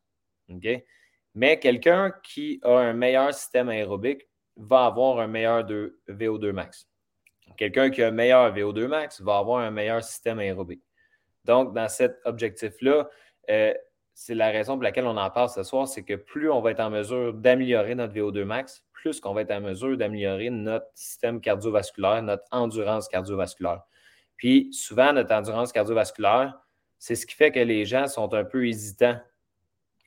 Mais 1.34 1.60
quelqu'un 1.60 2.14
qui 2.24 2.60
a 2.64 2.78
un 2.78 2.94
meilleur 2.94 3.34
système 3.34 3.70
aérobique 3.70 4.28
va 4.58 4.86
avoir 4.86 5.20
un 5.20 5.28
meilleur 5.28 5.64
VO2 5.64 6.52
max. 6.52 6.90
Quelqu'un 7.58 7.90
qui 7.90 8.04
a 8.04 8.08
un 8.08 8.12
meilleur 8.12 8.54
VO2 8.54 8.88
max 8.88 9.22
va 9.22 9.38
avoir 9.38 9.60
un 9.60 9.72
meilleur 9.72 10.04
système 10.04 10.40
aérobique. 10.40 10.84
Donc, 11.46 11.74
dans 11.74 11.88
cet 11.88 12.20
objectif-là, 12.26 13.08
euh, 13.50 13.74
c'est 14.18 14.34
la 14.34 14.50
raison 14.50 14.76
pour 14.76 14.84
laquelle 14.84 15.06
on 15.08 15.18
en 15.18 15.30
parle 15.30 15.50
ce 15.50 15.62
soir, 15.62 15.90
c'est 15.90 16.04
que 16.04 16.14
plus 16.14 16.50
on 16.50 16.62
va 16.62 16.72
être 16.72 16.80
en 16.80 16.90
mesure 16.90 17.34
d'améliorer 17.34 17.96
notre 17.96 18.14
VO2 18.14 18.46
max, 18.46 18.86
plus 18.94 19.20
qu'on 19.20 19.34
va 19.34 19.42
être 19.42 19.52
en 19.52 19.60
mesure 19.60 19.98
d'améliorer 19.98 20.50
notre 20.50 20.88
système 20.96 21.42
cardiovasculaire, 21.42 22.24
notre 22.24 22.46
endurance 22.50 23.10
cardiovasculaire. 23.10 23.82
Puis 24.38 24.70
souvent, 24.72 25.12
notre 25.12 25.34
endurance 25.34 25.74
cardiovasculaire, 25.74 26.58
c'est 26.98 27.16
ce 27.16 27.26
qui 27.26 27.36
fait 27.36 27.52
que 27.52 27.60
les 27.60 27.86
gens 27.86 28.08
sont 28.08 28.34
un 28.34 28.46
peu 28.46 28.66
hésitants 28.66 29.20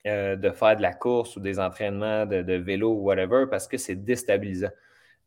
euh, 0.06 0.36
de 0.36 0.50
faire 0.52 0.76
de 0.76 0.82
la 0.82 0.94
course 0.94 1.36
ou 1.36 1.40
des 1.40 1.60
entraînements 1.60 2.24
de, 2.24 2.54
vélo 2.54 2.94
ou 2.94 3.02
whatever 3.02 3.44
parce 3.50 3.68
que 3.68 3.76
c'est 3.76 3.94
déstabilisant. 3.94 4.70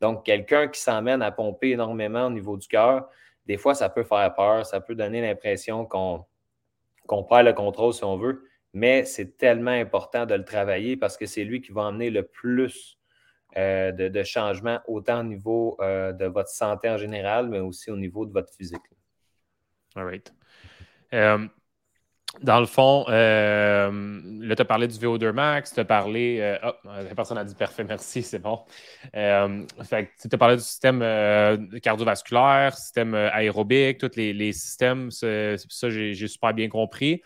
Donc, 0.01 0.25
quelqu'un 0.25 0.67
qui 0.67 0.81
s'emmène 0.81 1.21
à 1.21 1.31
pomper 1.31 1.69
énormément 1.69 2.25
au 2.25 2.31
niveau 2.31 2.57
du 2.57 2.67
cœur, 2.67 3.07
des 3.45 3.57
fois, 3.57 3.75
ça 3.75 3.89
peut 3.89 4.03
faire 4.03 4.33
peur, 4.33 4.65
ça 4.65 4.81
peut 4.81 4.95
donner 4.95 5.21
l'impression 5.21 5.85
qu'on 5.85 6.25
perd 7.29 7.45
le 7.45 7.53
contrôle 7.53 7.93
si 7.93 8.03
on 8.03 8.17
veut 8.17 8.43
mais 8.73 9.05
c'est 9.05 9.37
tellement 9.37 9.71
important 9.71 10.25
de 10.25 10.35
le 10.35 10.45
travailler 10.45 10.97
parce 10.97 11.17
que 11.17 11.25
c'est 11.25 11.43
lui 11.43 11.61
qui 11.61 11.71
va 11.71 11.83
emmener 11.83 12.09
le 12.09 12.23
plus 12.23 12.97
euh, 13.57 13.91
de, 13.91 14.23
changements, 14.23 14.79
autant 14.87 15.19
au 15.19 15.23
niveau 15.23 15.77
euh, 15.81 16.13
de 16.13 16.25
votre 16.25 16.49
santé 16.49 16.89
en 16.89 16.97
général, 16.97 17.49
mais 17.49 17.59
aussi 17.59 17.91
au 17.91 17.97
niveau 17.97 18.25
de 18.25 18.31
votre 18.31 18.53
physique. 18.53 18.79
All 19.95 20.05
right. 20.05 20.33
Euh, 21.13 21.45
dans 22.41 22.61
le 22.61 22.65
fond, 22.65 23.03
là, 23.09 23.91
tu 24.55 24.61
as 24.61 24.65
parlé 24.65 24.87
du 24.87 24.97
VO2 24.97 25.33
max, 25.33 25.73
tu 25.73 25.81
as 25.81 25.85
parlé. 25.85 26.57
oh, 26.63 26.71
la 26.85 27.13
personne 27.13 27.37
a 27.37 27.43
dit 27.43 27.55
parfait, 27.55 27.83
merci, 27.83 28.23
c'est 28.23 28.39
bon. 28.39 28.63
fait 29.11 30.11
tu 30.17 30.29
as 30.31 30.37
parlé 30.37 30.55
du 30.55 30.63
système 30.63 30.99
cardiovasculaire, 31.81 32.77
système 32.77 33.15
aérobique, 33.15 33.97
tous 33.97 34.15
les, 34.15 34.31
les 34.31 34.53
systèmes, 34.53 35.11
ça, 35.11 35.89
j'ai 35.89 36.27
super 36.29 36.53
bien 36.53 36.69
compris 36.69 37.21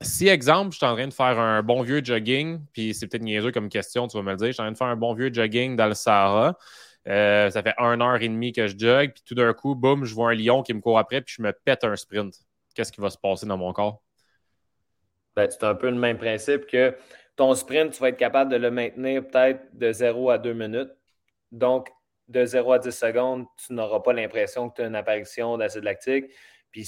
si, 0.00 0.28
exemple, 0.28 0.72
je 0.72 0.76
suis 0.78 0.86
en 0.86 0.94
train 0.94 1.08
de 1.08 1.12
faire 1.12 1.38
un 1.38 1.62
bon 1.62 1.82
vieux 1.82 2.02
jogging, 2.04 2.60
puis 2.72 2.94
c'est 2.94 3.06
peut-être 3.08 3.22
niaiseux 3.22 3.52
comme 3.52 3.68
question, 3.68 4.06
tu 4.06 4.16
vas 4.16 4.22
me 4.22 4.30
le 4.30 4.36
dire, 4.36 4.46
je 4.48 4.52
suis 4.52 4.60
en 4.60 4.64
train 4.64 4.72
de 4.72 4.76
faire 4.76 4.86
un 4.86 4.96
bon 4.96 5.14
vieux 5.14 5.32
jogging 5.32 5.76
dans 5.76 5.86
le 5.86 5.94
Sahara. 5.94 6.56
Euh, 7.08 7.50
ça 7.50 7.62
fait 7.62 7.74
une 7.78 8.02
heure 8.02 8.20
et 8.20 8.28
demie 8.28 8.52
que 8.52 8.66
je 8.66 8.76
jogue, 8.78 9.12
puis 9.12 9.22
tout 9.26 9.34
d'un 9.34 9.52
coup, 9.54 9.74
boum, 9.74 10.04
je 10.04 10.14
vois 10.14 10.30
un 10.30 10.34
lion 10.34 10.62
qui 10.62 10.74
me 10.74 10.80
court 10.80 10.98
après, 10.98 11.20
puis 11.20 11.34
je 11.38 11.42
me 11.42 11.52
pète 11.52 11.84
un 11.84 11.96
sprint. 11.96 12.34
Qu'est-ce 12.74 12.92
qui 12.92 13.00
va 13.00 13.10
se 13.10 13.18
passer 13.18 13.46
dans 13.46 13.56
mon 13.56 13.72
corps? 13.72 14.02
Ben, 15.34 15.48
c'est 15.50 15.64
un 15.64 15.74
peu 15.74 15.88
le 15.88 15.96
même 15.96 16.18
principe 16.18 16.66
que 16.66 16.96
ton 17.36 17.54
sprint, 17.54 17.92
tu 17.92 18.00
vas 18.00 18.08
être 18.08 18.16
capable 18.16 18.50
de 18.50 18.56
le 18.56 18.70
maintenir 18.70 19.26
peut-être 19.26 19.62
de 19.72 19.92
0 19.92 20.30
à 20.30 20.38
2 20.38 20.52
minutes. 20.52 20.90
Donc, 21.50 21.88
de 22.28 22.44
0 22.44 22.72
à 22.72 22.78
10 22.78 22.90
secondes, 22.90 23.46
tu 23.56 23.72
n'auras 23.72 24.00
pas 24.00 24.12
l'impression 24.12 24.68
que 24.68 24.76
tu 24.76 24.82
as 24.82 24.86
une 24.86 24.96
apparition 24.96 25.56
d'acide 25.56 25.84
lactique. 25.84 26.26
Puis 26.70 26.86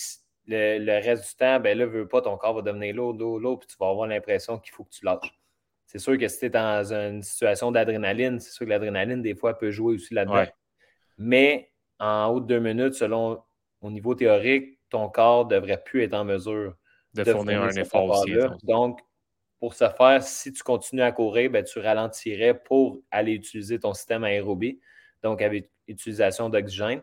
le, 0.50 1.04
reste 1.04 1.28
du 1.30 1.36
temps, 1.36 1.60
ben 1.60 1.76
là, 1.76 1.86
veux 1.86 2.08
pas, 2.08 2.20
ton 2.22 2.36
corps 2.36 2.54
va 2.54 2.62
devenir 2.62 2.94
lourd, 2.94 3.14
lourd, 3.14 3.38
lourd, 3.38 3.58
puis 3.58 3.68
tu 3.68 3.76
vas 3.78 3.88
avoir 3.88 4.06
l'impression 4.06 4.58
qu'il 4.58 4.72
faut 4.72 4.84
que 4.84 4.90
tu 4.90 5.04
lâches. 5.04 5.38
C'est 5.86 5.98
sûr 5.98 6.16
que 6.18 6.28
si 6.28 6.38
tu 6.38 6.46
es 6.46 6.50
dans 6.50 6.92
une 6.92 7.22
situation 7.22 7.72
d'adrénaline, 7.72 8.38
c'est 8.38 8.52
sûr 8.52 8.64
que 8.64 8.70
l'adrénaline, 8.70 9.22
des 9.22 9.34
fois, 9.34 9.58
peut 9.58 9.70
jouer 9.70 9.94
aussi 9.94 10.14
là-dedans. 10.14 10.46
Mais 11.18 11.72
en 11.98 12.28
haut 12.28 12.40
de 12.40 12.46
deux 12.46 12.60
minutes, 12.60 12.94
selon 12.94 13.42
au 13.80 13.90
niveau 13.90 14.14
théorique, 14.14 14.78
ton 14.88 15.08
corps 15.08 15.46
ne 15.46 15.50
devrait 15.50 15.82
plus 15.82 16.02
être 16.02 16.14
en 16.14 16.24
mesure 16.24 16.74
de, 17.14 17.24
fournir, 17.24 17.62
un 17.62 17.70
effort 17.70 18.08
aussi. 18.08 18.34
Donc, 18.62 19.00
pour 19.58 19.74
ce 19.74 19.88
faire, 19.88 20.22
si 20.22 20.52
tu 20.52 20.62
continues 20.62 21.02
à 21.02 21.12
courir, 21.12 21.50
ben, 21.50 21.64
tu 21.64 21.78
ralentirais 21.78 22.54
pour 22.54 23.00
aller 23.10 23.32
utiliser 23.32 23.78
ton 23.78 23.92
système 23.92 24.24
aérobie, 24.24 24.80
donc 25.22 25.42
avec 25.42 25.70
utilisation 25.86 26.48
d'oxygène. 26.48 27.02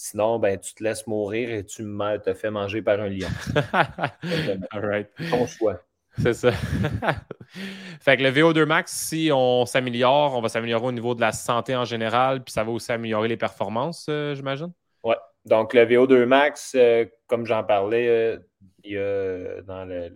Sinon, 0.00 0.38
ben, 0.38 0.56
tu 0.60 0.74
te 0.74 0.84
laisses 0.84 1.08
mourir 1.08 1.50
et 1.50 1.64
tu 1.64 1.82
te 1.82 2.34
fais 2.34 2.52
manger 2.52 2.82
par 2.82 3.00
un 3.00 3.08
lion. 3.08 3.26
All 4.70 4.86
right. 4.86 5.08
Ton 5.28 5.44
choix. 5.48 5.82
C'est 6.16 6.34
ça. 6.34 6.52
fait 8.00 8.16
que 8.16 8.22
le 8.22 8.30
VO2 8.30 8.64
max, 8.64 8.92
si 8.92 9.30
on 9.34 9.66
s'améliore, 9.66 10.36
on 10.36 10.40
va 10.40 10.48
s'améliorer 10.48 10.86
au 10.86 10.92
niveau 10.92 11.16
de 11.16 11.20
la 11.20 11.32
santé 11.32 11.74
en 11.74 11.84
général, 11.84 12.44
puis 12.44 12.52
ça 12.52 12.62
va 12.62 12.70
aussi 12.70 12.92
améliorer 12.92 13.26
les 13.26 13.36
performances, 13.36 14.06
euh, 14.08 14.36
j'imagine? 14.36 14.72
Oui. 15.02 15.16
Donc, 15.46 15.74
le 15.74 15.84
VO2 15.84 16.26
max, 16.26 16.76
euh, 16.76 17.04
comme 17.26 17.44
j'en 17.44 17.64
parlais 17.64 18.08
euh, 18.08 18.38
il 18.84 18.92
y 18.92 18.98
a 18.98 19.62
dans 19.62 19.84
le, 19.84 20.14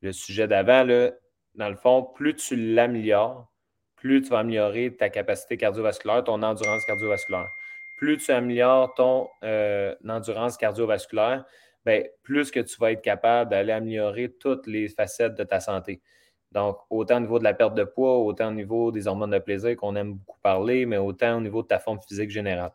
le 0.00 0.12
sujet 0.12 0.48
d'avant, 0.48 0.86
dans 1.54 1.68
le 1.68 1.76
fond, 1.76 2.08
plus 2.14 2.36
tu 2.36 2.56
l'améliores, 2.56 3.52
plus 3.96 4.22
tu 4.22 4.30
vas 4.30 4.38
améliorer 4.38 4.96
ta 4.96 5.10
capacité 5.10 5.58
cardiovasculaire, 5.58 6.24
ton 6.24 6.42
endurance 6.42 6.86
cardiovasculaire 6.86 7.50
plus 7.96 8.18
tu 8.18 8.32
améliores 8.32 8.94
ton 8.94 9.28
euh, 9.42 9.94
endurance 10.08 10.56
cardiovasculaire, 10.56 11.44
ben, 11.84 12.04
plus 12.22 12.50
que 12.50 12.60
tu 12.60 12.76
vas 12.78 12.92
être 12.92 13.02
capable 13.02 13.50
d'aller 13.50 13.72
améliorer 13.72 14.32
toutes 14.40 14.66
les 14.66 14.88
facettes 14.88 15.34
de 15.34 15.44
ta 15.44 15.60
santé. 15.60 16.00
Donc, 16.52 16.78
autant 16.88 17.16
au 17.16 17.20
niveau 17.20 17.38
de 17.38 17.44
la 17.44 17.52
perte 17.52 17.74
de 17.74 17.84
poids, 17.84 18.18
autant 18.18 18.48
au 18.48 18.52
niveau 18.52 18.92
des 18.92 19.08
hormones 19.08 19.30
de 19.30 19.38
plaisir 19.38 19.76
qu'on 19.76 19.96
aime 19.96 20.14
beaucoup 20.14 20.38
parler, 20.40 20.86
mais 20.86 20.96
autant 20.96 21.36
au 21.38 21.40
niveau 21.40 21.62
de 21.62 21.66
ta 21.66 21.80
forme 21.80 21.98
physique 22.00 22.30
générale. 22.30 22.72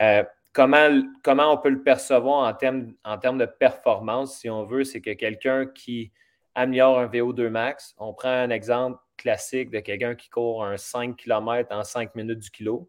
Euh, 0.00 0.24
comment, 0.52 1.52
on 1.52 1.58
peut 1.58 1.68
le 1.68 1.82
percevoir 1.82 2.48
en 2.48 2.52
termes, 2.54 2.92
en 3.04 3.18
termes 3.18 3.38
de 3.38 3.46
performance, 3.46 4.38
si 4.38 4.50
on 4.50 4.64
veut, 4.64 4.84
c'est 4.84 5.00
que 5.00 5.12
quelqu'un 5.12 5.66
qui 5.66 6.12
améliore 6.54 6.98
un 6.98 7.06
VO2 7.06 7.48
max, 7.48 7.94
on 7.98 8.12
prend 8.14 8.28
un 8.30 8.50
exemple 8.50 8.98
classique 9.16 9.70
de 9.70 9.80
quelqu'un 9.80 10.14
qui 10.14 10.28
court 10.28 10.64
un 10.64 10.76
5 10.76 11.16
km 11.16 11.74
en 11.74 11.84
5 11.84 12.14
minutes 12.14 12.40
du 12.40 12.50
kilo. 12.50 12.88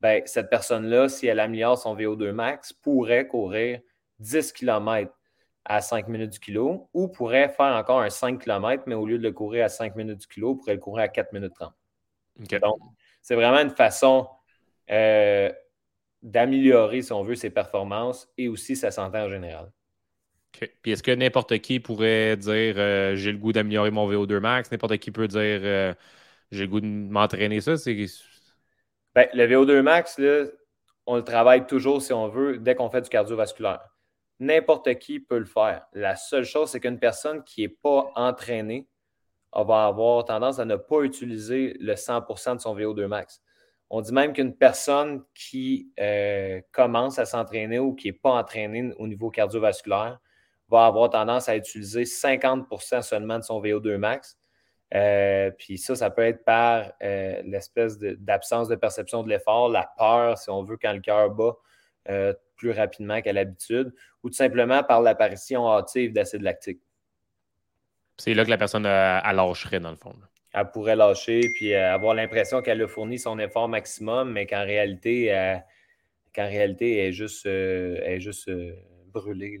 Ben, 0.00 0.22
cette 0.26 0.50
personne-là, 0.50 1.08
si 1.08 1.26
elle 1.26 1.40
améliore 1.40 1.78
son 1.78 1.96
VO2 1.96 2.32
max, 2.32 2.72
pourrait 2.72 3.26
courir 3.26 3.80
10 4.18 4.52
km 4.52 5.12
à 5.64 5.80
5 5.80 6.08
minutes 6.08 6.34
du 6.34 6.38
kilo 6.38 6.88
ou 6.94 7.08
pourrait 7.08 7.48
faire 7.48 7.74
encore 7.74 8.00
un 8.00 8.10
5 8.10 8.42
km, 8.42 8.84
mais 8.86 8.94
au 8.94 9.06
lieu 9.06 9.18
de 9.18 9.22
le 9.22 9.32
courir 9.32 9.64
à 9.64 9.68
5 9.68 9.96
minutes 9.96 10.20
du 10.20 10.26
kilo, 10.26 10.54
pourrait 10.54 10.74
le 10.74 10.80
courir 10.80 11.04
à 11.04 11.08
4 11.08 11.32
minutes 11.32 11.54
30. 11.54 11.72
Donc, 12.60 12.78
c'est 13.22 13.34
vraiment 13.34 13.58
une 13.58 13.70
façon 13.70 14.28
euh, 14.90 15.50
d'améliorer, 16.22 17.02
si 17.02 17.12
on 17.12 17.24
veut, 17.24 17.34
ses 17.34 17.50
performances 17.50 18.28
et 18.36 18.48
aussi 18.48 18.76
sa 18.76 18.90
santé 18.90 19.18
en 19.18 19.28
général. 19.28 19.72
Puis 20.82 20.92
est-ce 20.92 21.02
que 21.02 21.10
n'importe 21.10 21.58
qui 21.58 21.80
pourrait 21.80 22.36
dire 22.36 22.74
euh, 22.78 23.14
j'ai 23.14 23.32
le 23.32 23.38
goût 23.38 23.52
d'améliorer 23.52 23.90
mon 23.90 24.10
VO2 24.10 24.40
max? 24.40 24.70
N'importe 24.70 24.96
qui 24.98 25.10
peut 25.10 25.28
dire 25.28 25.40
euh, 25.62 25.94
j'ai 26.50 26.62
le 26.62 26.68
goût 26.68 26.80
de 26.80 26.86
m'entraîner 26.86 27.60
ça? 27.60 27.76
C'est 27.76 28.06
ben, 29.16 29.28
le 29.32 29.46
VO2 29.46 29.80
max, 29.80 30.20
on 31.06 31.16
le 31.16 31.24
travaille 31.24 31.66
toujours, 31.66 32.02
si 32.02 32.12
on 32.12 32.28
veut, 32.28 32.58
dès 32.58 32.74
qu'on 32.74 32.90
fait 32.90 33.00
du 33.00 33.08
cardiovasculaire. 33.08 33.80
N'importe 34.40 34.98
qui 34.98 35.20
peut 35.20 35.38
le 35.38 35.46
faire. 35.46 35.86
La 35.94 36.16
seule 36.16 36.44
chose, 36.44 36.68
c'est 36.70 36.80
qu'une 36.80 36.98
personne 36.98 37.42
qui 37.42 37.62
n'est 37.62 37.68
pas 37.68 38.12
entraînée 38.14 38.86
va 39.54 39.86
avoir 39.86 40.26
tendance 40.26 40.58
à 40.58 40.66
ne 40.66 40.76
pas 40.76 41.00
utiliser 41.00 41.78
le 41.80 41.94
100% 41.94 42.56
de 42.56 42.60
son 42.60 42.76
VO2 42.76 43.06
max. 43.06 43.40
On 43.88 44.02
dit 44.02 44.12
même 44.12 44.34
qu'une 44.34 44.54
personne 44.54 45.24
qui 45.34 45.90
euh, 45.98 46.60
commence 46.70 47.18
à 47.18 47.24
s'entraîner 47.24 47.78
ou 47.78 47.94
qui 47.94 48.08
n'est 48.08 48.12
pas 48.18 48.32
entraînée 48.32 48.92
au 48.98 49.06
niveau 49.06 49.30
cardiovasculaire 49.30 50.20
va 50.68 50.84
avoir 50.84 51.08
tendance 51.08 51.48
à 51.48 51.56
utiliser 51.56 52.02
50% 52.02 53.00
seulement 53.00 53.38
de 53.38 53.44
son 53.44 53.62
VO2 53.62 53.96
max 53.96 54.36
euh, 54.94 55.50
puis 55.58 55.78
ça, 55.78 55.96
ça 55.96 56.10
peut 56.10 56.22
être 56.22 56.44
par 56.44 56.92
euh, 57.02 57.42
l'espèce 57.44 57.98
d'absence 57.98 58.68
de, 58.68 58.76
perception 58.76 59.22
de 59.22 59.28
l'effort, 59.28 59.68
la 59.68 59.90
peur, 59.98 60.38
si 60.38 60.48
on 60.50 60.62
veut, 60.62 60.76
quand 60.80 60.92
le 60.92 61.00
cœur 61.00 61.30
bat 61.30 61.56
euh, 62.08 62.32
plus 62.56 62.70
rapidement 62.70 63.20
qu'à 63.20 63.32
l'habitude, 63.32 63.92
ou 64.22 64.28
tout 64.28 64.36
simplement 64.36 64.82
par 64.84 65.02
l'apparition 65.02 65.68
hâtive 65.68 66.12
d'acide 66.12 66.42
lactique. 66.42 66.80
C'est 68.16 68.32
là 68.32 68.44
que 68.44 68.50
la 68.50 68.58
personne 68.58 68.84
lâcherait, 68.84 69.80
dans 69.80 69.90
le 69.90 69.96
fond. 69.96 70.14
Elle 70.54 70.70
pourrait 70.70 70.96
lâcher, 70.96 71.40
puis 71.54 71.74
avoir 71.74 72.14
l'impression 72.14 72.62
qu'elle 72.62 72.80
a 72.80 72.88
fourni 72.88 73.18
son 73.18 73.38
effort 73.38 73.68
maximum, 73.68 74.32
mais 74.32 74.46
qu'en 74.46 74.64
réalité, 74.64 75.58
qu'en 76.34 76.46
réalité, 76.46 76.96
elle 76.96 77.08
est 77.08 77.12
juste, 77.12 77.44
est 77.44 78.20
juste 78.20 78.50
brûlée. 79.08 79.60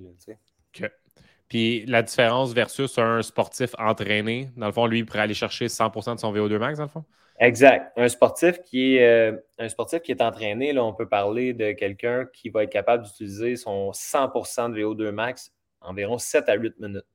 Puis 1.48 1.86
la 1.86 2.02
différence 2.02 2.52
versus 2.52 2.98
un 2.98 3.22
sportif 3.22 3.70
entraîné, 3.78 4.50
dans 4.56 4.66
le 4.66 4.72
fond, 4.72 4.86
lui, 4.86 4.98
il 4.98 5.06
pourrait 5.06 5.20
aller 5.20 5.34
chercher 5.34 5.68
100 5.68 6.14
de 6.14 6.18
son 6.18 6.32
VO2 6.32 6.58
max, 6.58 6.78
dans 6.78 6.84
le 6.84 6.90
fond? 6.90 7.04
Exact. 7.38 7.92
Un 7.96 8.08
sportif 8.08 8.60
qui 8.62 8.96
est, 8.96 9.06
euh, 9.06 9.36
un 9.58 9.68
sportif 9.68 10.00
qui 10.00 10.10
est 10.10 10.22
entraîné, 10.22 10.72
là, 10.72 10.82
on 10.84 10.94
peut 10.94 11.08
parler 11.08 11.52
de 11.52 11.72
quelqu'un 11.72 12.26
qui 12.32 12.48
va 12.48 12.64
être 12.64 12.72
capable 12.72 13.04
d'utiliser 13.04 13.56
son 13.56 13.92
100 13.92 14.28
de 14.70 14.80
VO2 14.80 15.10
max 15.10 15.52
environ 15.80 16.18
7 16.18 16.48
à 16.48 16.54
8 16.54 16.80
minutes. 16.80 17.06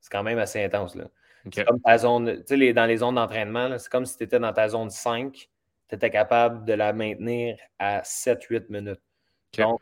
C'est 0.00 0.12
quand 0.12 0.22
même 0.22 0.38
assez 0.38 0.62
intense. 0.62 0.94
Là. 0.94 1.04
C'est 1.52 1.64
comme 1.64 1.80
ta 1.80 1.98
zone, 1.98 2.42
tu 2.44 2.58
sais, 2.58 2.72
dans 2.72 2.86
les 2.86 2.98
zones 2.98 3.16
d'entraînement, 3.16 3.78
c'est 3.78 3.90
comme 3.90 4.06
si 4.06 4.16
tu 4.16 4.24
étais 4.24 4.38
dans 4.38 4.52
ta 4.52 4.68
zone 4.68 4.90
5, 4.90 5.32
tu 5.88 5.94
étais 5.94 6.10
capable 6.10 6.64
de 6.64 6.72
la 6.72 6.92
maintenir 6.92 7.58
à 7.78 8.02
7-8 8.02 8.70
minutes. 8.70 9.00
Donc, 9.58 9.80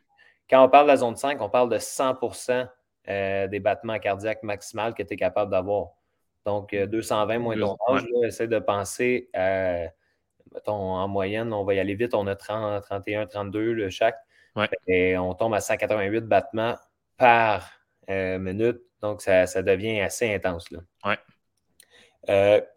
quand 0.50 0.64
on 0.64 0.68
parle 0.68 0.86
de 0.86 0.92
la 0.92 0.96
zone 0.96 1.16
5, 1.16 1.40
on 1.40 1.48
parle 1.48 1.70
de 1.70 1.78
100 1.78 2.18
euh, 3.08 3.46
des 3.48 3.60
battements 3.60 3.98
cardiaques 3.98 4.42
maximales 4.42 4.94
que 4.94 5.02
tu 5.02 5.14
es 5.14 5.16
capable 5.16 5.50
d'avoir. 5.50 5.90
Donc, 6.44 6.74
220 6.74 7.38
moins 7.38 7.56
ton 7.56 7.76
âge, 7.88 8.04
essaie 8.24 8.48
de 8.48 8.58
penser 8.58 9.28
à, 9.32 9.86
mettons, 10.52 10.72
en 10.72 11.06
moyenne, 11.08 11.52
on 11.52 11.64
va 11.64 11.74
y 11.74 11.78
aller 11.78 11.94
vite, 11.94 12.14
on 12.14 12.26
a 12.26 12.34
30, 12.34 12.82
31, 12.82 13.26
32 13.26 13.88
chaque. 13.90 14.18
Et 14.86 15.16
on 15.16 15.34
tombe 15.34 15.54
à 15.54 15.60
188 15.60 16.22
battements 16.22 16.76
par 17.16 17.70
minute. 18.08 18.80
Donc, 19.00 19.22
ça, 19.22 19.46
devient 19.62 20.00
assez 20.00 20.34
intense. 20.34 20.68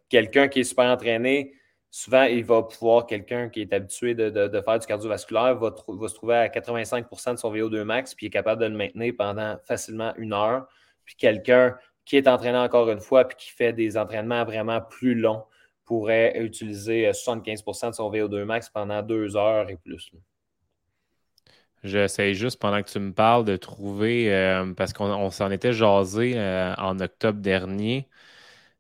Quelqu'un 0.10 0.48
qui 0.48 0.60
est 0.60 0.64
super 0.64 0.86
entraîné, 0.86 1.54
souvent, 1.96 2.24
il 2.24 2.44
va 2.44 2.62
pouvoir, 2.62 3.06
quelqu'un 3.06 3.48
qui 3.48 3.62
est 3.62 3.72
habitué 3.72 4.16
de, 4.16 4.62
faire 4.62 4.80
du 4.80 4.86
cardiovasculaire, 4.86 5.56
va, 5.56 5.70
se 5.70 6.14
trouver 6.14 6.36
à 6.36 6.50
85% 6.50 7.32
de 7.32 7.38
son 7.38 7.54
VO2 7.54 7.84
max, 7.84 8.14
puis 8.14 8.26
est 8.26 8.30
capable 8.30 8.62
de 8.62 8.68
le 8.68 8.76
maintenir 8.76 9.14
pendant 9.18 9.56
facilement 9.64 10.14
une 10.18 10.34
heure. 10.34 10.68
Puis 11.06 11.16
quelqu'un 11.16 11.78
qui 12.04 12.18
est 12.18 12.28
entraîné 12.28 12.58
encore 12.58 12.90
une 12.92 13.00
fois, 13.00 13.26
puis 13.26 13.38
qui 13.38 13.50
fait 13.50 13.72
des 13.72 13.98
entraînements 13.98 14.44
vraiment 14.44 14.82
plus 14.82 15.16
longs, 15.16 15.46
pourrait 15.86 16.38
utiliser 16.38 17.10
75% 17.12 17.92
de 17.92 17.96
son 17.96 18.12
VO2 18.12 18.44
max 18.44 18.68
pendant 18.70 19.02
deux 19.02 19.38
heures 19.38 19.70
et 19.70 19.78
plus. 19.78 20.12
J'essaie 21.86 22.34
juste 22.34 22.60
pendant 22.60 22.84
que 22.84 22.90
tu 22.90 23.00
me 23.00 23.14
parles 23.14 23.46
de 23.46 23.56
trouver, 23.56 24.36
euh, 24.36 24.74
parce 24.74 24.92
qu'on 24.92 25.30
s'en 25.32 25.50
était 25.50 25.72
jasé 25.72 26.34
euh, 26.36 26.74
en 26.76 27.00
octobre 27.00 27.40
dernier, 27.40 28.10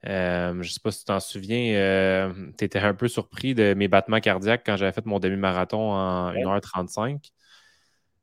euh, 0.08 0.54
je 0.54 0.58
ne 0.58 0.64
sais 0.64 0.80
pas 0.84 0.92
si 0.92 1.00
tu 1.00 1.06
t'en 1.06 1.20
souviens, 1.20 1.76
euh, 1.76 2.32
tu 2.58 2.66
étais 2.66 2.80
un 2.80 2.94
peu 2.94 3.08
surpris 3.08 3.56
de 3.56 3.74
mes 3.74 3.88
battements 3.88 4.20
cardiaques 4.20 4.64
quand 4.66 4.78
j'avais 4.78 4.92
fait 4.92 5.06
mon 5.06 5.20
demi-marathon 5.20 5.92
en 5.92 6.32
1h35. 6.32 7.32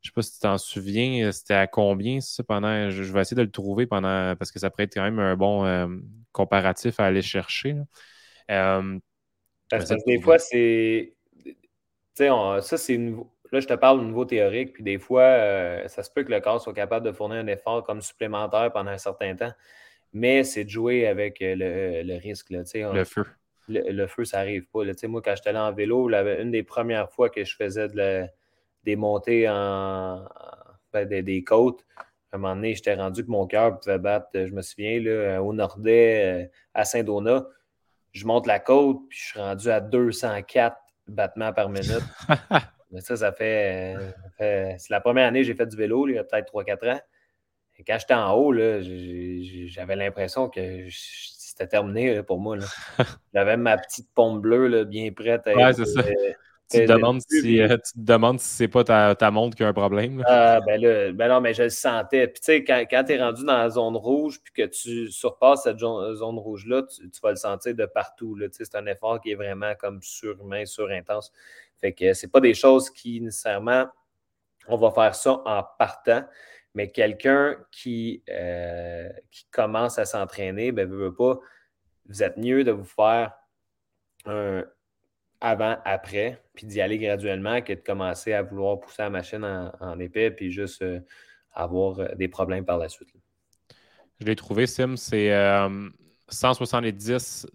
Je 0.01 0.09
ne 0.09 0.11
sais 0.11 0.11
pas 0.13 0.21
si 0.21 0.33
tu 0.33 0.39
t'en 0.39 0.57
souviens, 0.57 1.31
c'était 1.31 1.53
à 1.53 1.67
combien 1.67 2.21
ça 2.21 2.43
pendant. 2.43 2.89
Je, 2.89 3.03
vais 3.03 3.21
essayer 3.21 3.37
de 3.37 3.41
le 3.41 3.51
trouver 3.51 3.85
pendant 3.85 4.35
parce 4.35 4.51
que 4.51 4.59
ça 4.59 4.69
pourrait 4.69 4.83
être 4.83 4.93
quand 4.93 5.03
même 5.03 5.19
un 5.19 5.35
bon 5.35 5.65
euh, 5.65 5.87
comparatif 6.31 6.99
à 6.99 7.05
aller 7.05 7.21
chercher. 7.21 7.75
parce 8.47 9.89
que 9.89 10.05
des 10.05 10.21
fois, 10.21 10.39
c'est. 10.39 11.13
Tu 11.43 11.55
sais, 12.15 12.29
ça, 12.61 12.77
c'est 12.77 12.99
Là, 13.51 13.59
je 13.59 13.67
te 13.67 13.73
parle 13.73 13.99
au 13.99 14.03
niveau 14.03 14.25
théorique, 14.25 14.73
puis 14.73 14.83
des 14.83 14.97
fois, 14.97 15.87
ça 15.87 16.01
se 16.01 16.09
peut 16.09 16.23
que 16.23 16.31
le 16.31 16.39
corps 16.39 16.59
soit 16.59 16.73
capable 16.73 17.05
de 17.05 17.11
fournir 17.11 17.37
un 17.37 17.45
effort 17.45 17.83
comme 17.83 18.01
supplémentaire 18.01 18.71
pendant 18.71 18.89
un 18.89 18.97
certain 18.97 19.35
temps 19.35 19.53
mais 20.13 20.43
c'est 20.43 20.63
de 20.63 20.69
jouer 20.69 21.07
avec 21.07 21.41
euh, 21.41 21.55
le, 22.03 22.17
risque. 22.17 22.51
Là, 22.51 22.63
le 22.93 23.03
feu. 23.03 23.25
Le, 23.67 24.07
feu, 24.07 24.25
ça 24.25 24.37
n'arrive 24.37 24.65
pas. 24.67 24.81
Moi, 25.07 25.21
quand 25.21 25.35
j'étais 25.35 25.49
allé 25.49 25.59
en 25.59 25.73
vélo, 25.73 26.09
une 26.09 26.51
des 26.51 26.63
premières 26.63 27.09
fois 27.11 27.29
que 27.29 27.43
je 27.43 27.55
faisais 27.55 27.87
des 28.83 28.95
montées 28.95 29.49
en, 29.49 30.23
ben, 30.91 31.07
des, 31.07 31.43
côtes, 31.43 31.83
à 32.31 32.35
un 32.35 32.39
moment 32.39 32.55
donné, 32.55 32.75
j'étais 32.75 32.93
rendu 32.93 33.25
que 33.25 33.31
mon 33.31 33.47
cœur 33.47 33.79
pouvait 33.79 33.97
battre, 33.97 34.27
je 34.33 34.51
me 34.51 34.61
souviens, 34.61 34.99
là, 34.99 35.41
au 35.41 35.53
Nordais, 35.53 36.43
euh, 36.43 36.47
à 36.73 36.85
Saint-Donat. 36.85 37.47
Je 38.11 38.27
monte 38.27 38.45
la 38.45 38.59
côte, 38.59 38.99
puis 39.09 39.17
je 39.17 39.25
suis 39.29 39.39
rendu 39.39 39.69
à 39.69 39.81
204 39.81 40.77
battements 41.07 41.53
par 41.53 41.69
minute. 41.69 42.03
ça, 42.99 43.15
ça 43.15 43.31
fait, 43.31 43.95
ça 43.95 44.29
fait 44.37 44.75
C'est 44.77 44.91
la 44.91 45.01
première 45.01 45.27
année 45.27 45.39
que 45.39 45.47
j'ai 45.47 45.55
fait 45.55 45.65
du 45.65 45.75
vélo, 45.75 46.07
il 46.07 46.15
y 46.15 46.17
a 46.19 46.23
peut-être 46.23 46.53
3-4 46.53 46.91
ans 46.91 47.01
quand 47.85 47.97
j'étais 47.99 48.13
en 48.13 48.33
haut, 48.33 48.53
j'avais 48.53 49.95
l'impression 49.95 50.49
que 50.49 50.87
c'était 50.89 51.67
terminé 51.67 52.23
pour 52.23 52.39
moi. 52.39 52.57
J'avais 53.33 53.57
ma 53.57 53.77
petite 53.77 54.09
pompe 54.13 54.41
bleue 54.41 54.83
bien 54.85 55.11
prête. 55.11 55.45
À 55.47 55.53
ouais, 55.53 55.73
c'est 55.73 55.85
ça. 55.85 56.01
tu, 56.01 56.85
te 56.85 56.91
demandes 56.91 57.21
si, 57.21 57.61
euh, 57.61 57.77
tu 57.77 57.93
te 57.93 57.99
demandes 57.99 58.39
si 58.39 58.47
c'est 58.47 58.67
pas 58.67 58.83
ta, 58.83 59.13
ta, 59.13 59.29
montre 59.29 59.55
qui 59.55 59.63
a 59.63 59.67
un 59.67 59.73
problème. 59.73 60.23
Ah, 60.25 60.59
ben, 60.65 60.81
là, 60.81 61.11
ben 61.11 61.27
non, 61.27 61.41
mais 61.41 61.53
je 61.53 61.63
le 61.63 61.69
sentais. 61.69 62.27
Puis 62.27 62.39
tu 62.39 62.45
sais, 62.45 62.63
quand, 62.63 62.83
quand 62.89 63.03
tu 63.03 63.13
es 63.13 63.21
rendu 63.21 63.45
dans 63.45 63.57
la 63.57 63.69
zone 63.69 63.95
rouge 63.95 64.39
puis 64.43 64.53
que 64.53 64.67
tu 64.67 65.11
surpasses 65.11 65.63
cette 65.63 65.79
zone 65.79 66.39
rouge-là, 66.39 66.83
tu, 66.89 67.19
vas 67.21 67.29
le 67.29 67.35
sentir 67.35 67.75
de 67.75 67.85
partout. 67.85 68.37
C'est 68.51 68.75
un 68.75 68.87
effort 68.87 69.21
qui 69.21 69.31
est 69.31 69.35
vraiment 69.35 69.73
comme 69.75 70.01
surhumain, 70.01 70.65
surintense. 70.65 71.31
Fait 71.79 71.93
que 71.93 72.13
c'est 72.13 72.31
pas 72.31 72.39
des 72.39 72.55
choses 72.55 72.89
qui 72.89 73.21
nécessairement 73.21 73.85
on 74.67 74.77
va 74.77 74.91
faire 74.91 75.15
ça 75.15 75.41
en 75.45 75.63
partant. 75.77 76.23
Mais 76.75 76.91
quelqu'un 76.91 77.57
qui, 77.71 78.23
euh, 78.29 79.09
qui 79.31 79.45
commence 79.51 79.99
à 79.99 80.05
s'entraîner, 80.05 80.71
ben, 80.71 80.89
pas, 81.15 81.39
vous 82.07 82.23
êtes 82.23 82.37
mieux 82.37 82.63
de 82.63 82.71
vous 82.71 82.85
faire 82.85 83.33
un 84.25 84.63
avant-après, 85.39 86.41
puis 86.53 86.65
d'y 86.65 86.79
aller 86.81 86.97
graduellement 86.97 87.61
que 87.61 87.73
de 87.73 87.81
commencer 87.81 88.33
à 88.33 88.41
vouloir 88.41 88.79
pousser 88.79 89.01
la 89.01 89.09
machine 89.09 89.71
en, 89.79 89.99
épais, 89.99 90.31
puis 90.31 90.51
juste 90.51 90.81
euh, 90.81 91.01
avoir 91.51 91.99
euh, 91.99 92.07
des 92.15 92.29
problèmes 92.29 92.65
par 92.65 92.77
la 92.77 92.87
suite. 92.87 93.09
Je 94.19 94.25
l'ai 94.25 94.35
trouvé, 94.35 94.65
Sim, 94.67 94.95
c'est 94.95 95.31
170, 96.29 97.47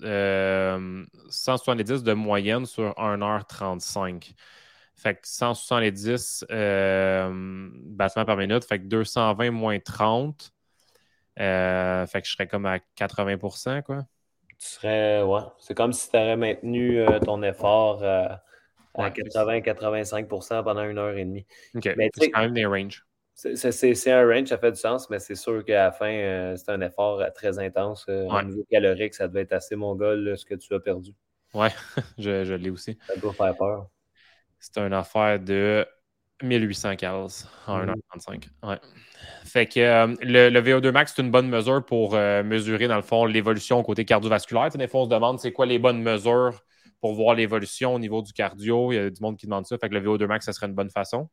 170 1.31 2.03
de 2.03 2.13
moyenne 2.13 2.67
sur 2.67 2.91
1h35. 2.91 4.35
Fait 4.99 5.15
que 5.15 5.21
170 5.23 6.47
euh, 6.51 7.71
battements 7.73 8.25
par 8.25 8.37
minute. 8.37 8.65
Fait 8.65 8.81
que 8.81 8.85
220 8.85 9.53
moins 9.53 9.79
30. 9.79 10.53
Euh, 11.39 12.05
fait 12.07 12.21
que 12.21 12.27
je 12.27 12.33
serais 12.33 12.49
comme 12.49 12.67
à 12.67 12.79
80% 12.99 13.83
quoi. 13.83 14.03
Tu 14.59 14.67
serais, 14.67 15.23
ouais. 15.23 15.43
C'est 15.59 15.77
comme 15.77 15.93
si 15.93 16.11
tu 16.11 16.17
aurais 16.17 16.37
maintenu 16.37 16.99
euh, 16.99 17.21
ton 17.21 17.45
effort 17.45 18.03
à 18.03 18.43
80-85% 18.97 20.65
pendant 20.65 20.83
une 20.83 20.99
heure 20.99 21.17
et 21.17 21.25
demie. 21.25 21.47
OK. 21.77 21.89
c'est 22.19 22.31
quand 22.31 22.41
même 22.41 22.55
des 22.55 22.67
ranges. 22.67 23.07
C'est 23.35 24.11
un 24.11 24.27
range, 24.27 24.49
ça 24.49 24.59
fait 24.59 24.73
du 24.73 24.81
sens, 24.81 25.09
mais 25.11 25.21
c'est 25.21 25.37
sûr 25.37 25.65
qu'à 25.65 25.85
la 25.85 25.93
fin, 25.93 26.57
c'est 26.57 26.73
un 26.73 26.81
effort 26.81 27.23
très 27.33 27.61
intense. 27.61 28.05
Au 28.09 28.43
niveau 28.43 28.67
calorique, 28.69 29.15
ça 29.15 29.29
devait 29.29 29.43
être 29.43 29.53
assez 29.53 29.77
mongol 29.77 30.37
ce 30.37 30.45
que 30.45 30.57
tu 30.57 30.75
as 30.75 30.81
perdu. 30.81 31.13
Ouais, 31.55 31.71
je, 32.19 32.45
je 32.45 32.55
l'ai 32.55 32.71
aussi. 32.71 32.99
Ça 33.07 33.15
doit 33.15 33.33
faire 33.33 33.57
peur. 33.57 33.89
C'est 34.61 34.79
une 34.79 34.93
affaire 34.93 35.39
de 35.41 35.87
1800 36.43 36.97
calories 36.97 37.45
en 37.67 37.85
1h35. 37.85 38.49
Mmh. 38.63 38.69
Ouais. 38.69 38.79
Fait 39.45 39.67
que 39.67 39.81
euh, 39.81 40.15
le, 40.21 40.61
VO2 40.61 40.91
max, 40.93 41.13
c'est 41.15 41.23
une 41.23 41.31
bonne 41.31 41.49
mesure 41.49 41.85
pour 41.85 42.15
euh, 42.15 42.43
mesurer, 42.43 42.87
dans 42.87 42.97
le 42.97 43.03
fond, 43.03 43.25
l'évolution 43.25 43.83
côté 43.83 44.05
cardiovasculaire. 44.05 44.71
des 44.71 44.89
fois, 44.89 45.03
on 45.03 45.05
se 45.05 45.11
demande 45.11 45.39
c'est 45.41 45.53
quoi 45.53 45.67
les 45.67 45.79
bonnes 45.79 46.03
mesures 46.03 46.61
pour 47.01 47.15
voir 47.15 47.35
l'évolution 47.35 47.95
au 47.95 47.99
niveau 47.99 48.23
du 48.23 48.33
cardio? 48.33 48.93
Il 48.93 48.95
y 48.97 48.99
a 48.99 49.11
du 49.11 49.21
monde 49.21 49.37
qui 49.37 49.47
demande 49.47 49.67
ça. 49.67 49.77
Fait 49.79 49.89
que 49.89 49.95
le 49.95 50.01
VO2 50.01 50.27
max, 50.27 50.45
ça 50.45 50.53
serait 50.53 50.67
une 50.67 50.75
bonne 50.75 50.91
façon. 50.91 51.29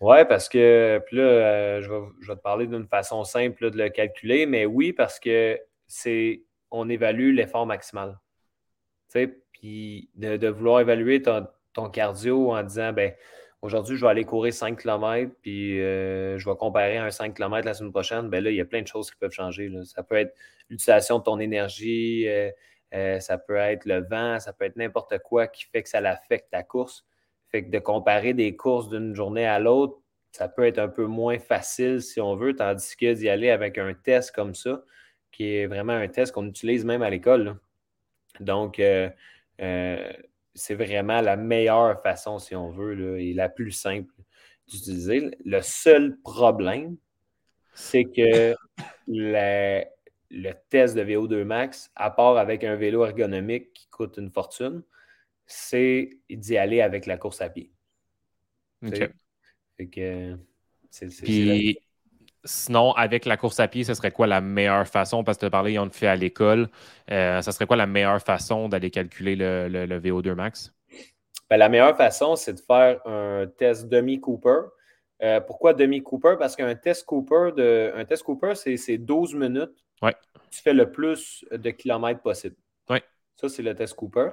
Oui, 0.00 0.24
parce 0.28 0.48
que 0.48 1.02
puis 1.06 1.16
là, 1.16 1.22
euh, 1.22 1.82
je, 1.82 1.90
vais, 1.90 2.34
te 2.34 2.40
parler 2.40 2.66
d'une 2.66 2.86
façon 2.86 3.22
simple 3.24 3.70
de 3.70 3.76
le 3.76 3.90
calculer, 3.90 4.46
mais 4.46 4.64
oui, 4.64 4.92
parce 4.92 5.20
que 5.20 5.60
c'est 5.86 6.42
on 6.70 6.88
évalue 6.88 7.34
l'effort 7.34 7.66
maximal. 7.66 8.18
Puis 9.52 10.08
de, 10.14 10.36
de, 10.36 10.48
vouloir 10.48 10.80
évaluer 10.80 11.20
ton, 11.20 11.46
ton 11.72 11.88
cardio 11.88 12.52
en 12.52 12.62
disant 12.62 12.92
ben 12.92 13.14
aujourd'hui, 13.62 13.96
je 13.96 14.04
vais 14.04 14.10
aller 14.10 14.24
courir 14.24 14.52
5 14.52 14.80
km, 14.80 15.32
puis 15.42 15.80
euh, 15.80 16.38
je 16.38 16.48
vais 16.48 16.56
comparer 16.56 16.98
un 16.98 17.10
5 17.10 17.34
km 17.34 17.66
la 17.66 17.74
semaine 17.74 17.92
prochaine, 17.92 18.28
ben 18.28 18.42
là, 18.42 18.50
il 18.50 18.56
y 18.56 18.60
a 18.60 18.64
plein 18.64 18.82
de 18.82 18.86
choses 18.86 19.10
qui 19.10 19.16
peuvent 19.16 19.32
changer. 19.32 19.70
Ça 19.84 20.02
peut 20.02 20.16
être 20.16 20.34
l'utilisation 20.68 21.18
de 21.18 21.24
ton 21.24 21.38
énergie, 21.38 22.26
euh, 22.28 22.50
euh, 22.94 23.20
ça 23.20 23.38
peut 23.38 23.56
être 23.56 23.84
le 23.84 24.00
vent, 24.00 24.40
ça 24.40 24.52
peut 24.52 24.64
être 24.64 24.76
n'importe 24.76 25.18
quoi 25.18 25.46
qui 25.46 25.64
fait 25.64 25.82
que 25.82 25.88
ça 25.88 26.00
l'affecte 26.00 26.50
ta 26.50 26.62
course. 26.62 27.06
Fait 27.48 27.64
que 27.64 27.70
de 27.70 27.78
comparer 27.78 28.32
des 28.32 28.56
courses 28.56 28.88
d'une 28.88 29.14
journée 29.14 29.46
à 29.46 29.58
l'autre, 29.58 29.98
ça 30.32 30.48
peut 30.48 30.64
être 30.64 30.78
un 30.78 30.88
peu 30.88 31.06
moins 31.06 31.38
facile 31.38 32.00
si 32.00 32.20
on 32.20 32.36
veut, 32.36 32.54
tandis 32.54 32.96
que 32.96 33.12
d'y 33.12 33.28
aller 33.28 33.50
avec 33.50 33.78
un 33.78 33.92
test 33.94 34.32
comme 34.32 34.54
ça, 34.54 34.82
qui 35.32 35.56
est 35.56 35.66
vraiment 35.66 35.92
un 35.92 36.06
test 36.06 36.32
qu'on 36.32 36.46
utilise 36.46 36.84
même 36.84 37.02
à 37.02 37.10
l'école. 37.10 37.56
Donc, 38.38 38.80
c'est 40.54 40.74
vraiment 40.74 41.20
la 41.20 41.36
meilleure 41.36 42.00
façon, 42.02 42.38
si 42.38 42.54
on 42.54 42.70
veut, 42.70 43.20
et 43.20 43.32
la 43.32 43.48
plus 43.48 43.72
simple 43.72 44.12
d'utiliser. 44.66 45.30
Le 45.44 45.60
seul 45.62 46.18
problème, 46.22 46.96
c'est 47.74 48.04
que 48.04 48.54
le 49.08 50.52
test 50.68 50.96
de 50.96 51.02
VO2 51.02 51.44
max, 51.44 51.90
à 51.94 52.10
part 52.10 52.36
avec 52.36 52.64
un 52.64 52.76
vélo 52.76 53.04
ergonomique 53.04 53.72
qui 53.72 53.88
coûte 53.88 54.16
une 54.16 54.30
fortune, 54.30 54.82
c'est 55.46 56.10
d'y 56.28 56.56
aller 56.56 56.80
avec 56.80 57.06
la 57.06 57.16
course 57.16 57.40
à 57.40 57.50
pied. 57.50 57.72
OK. 58.86 59.10
Puis, 61.22 61.78
sinon, 62.44 62.92
avec 62.92 63.24
la 63.24 63.36
course 63.36 63.60
à 63.60 63.68
pied, 63.68 63.84
ce 63.84 63.94
serait 63.94 64.10
quoi 64.10 64.26
la 64.26 64.40
meilleure 64.40 64.86
façon? 64.86 65.24
Parce 65.24 65.36
que 65.36 65.40
tu 65.40 65.46
as 65.46 65.50
parlé, 65.50 65.78
on 65.78 65.84
le 65.84 65.90
fait 65.90 66.06
à 66.06 66.16
l'école. 66.16 66.68
Euh, 67.10 67.42
ça 67.42 67.52
serait 67.52 67.66
quoi 67.66 67.76
la 67.76 67.86
meilleure 67.86 68.20
façon 68.20 68.68
d'aller 68.68 68.90
calculer 68.90 69.36
le, 69.36 70.00
VO2 70.00 70.34
max? 70.34 70.72
Ben, 71.48 71.56
la 71.56 71.68
meilleure 71.68 71.96
façon, 71.96 72.36
c'est 72.36 72.54
de 72.54 72.60
faire 72.60 73.00
un 73.06 73.46
test 73.46 73.88
demi-Cooper. 73.88 74.60
Euh, 75.22 75.40
pourquoi 75.40 75.74
demi-Cooper? 75.74 76.36
Parce 76.38 76.56
qu'un 76.56 76.74
test 76.74 77.04
Cooper, 77.04 77.50
de, 77.56 77.92
un 77.94 78.04
test 78.04 78.22
Cooper, 78.22 78.54
c'est 78.54 78.98
12 78.98 79.34
minutes. 79.34 79.84
Ouais. 80.00 80.14
Tu 80.50 80.62
fais 80.62 80.72
le 80.72 80.90
plus 80.90 81.44
de 81.50 81.70
kilomètres 81.70 82.22
possible. 82.22 82.56
Ouais. 82.88 83.02
Ça, 83.36 83.48
c'est 83.48 83.62
le 83.62 83.74
test 83.74 83.94
Cooper. 83.94 84.30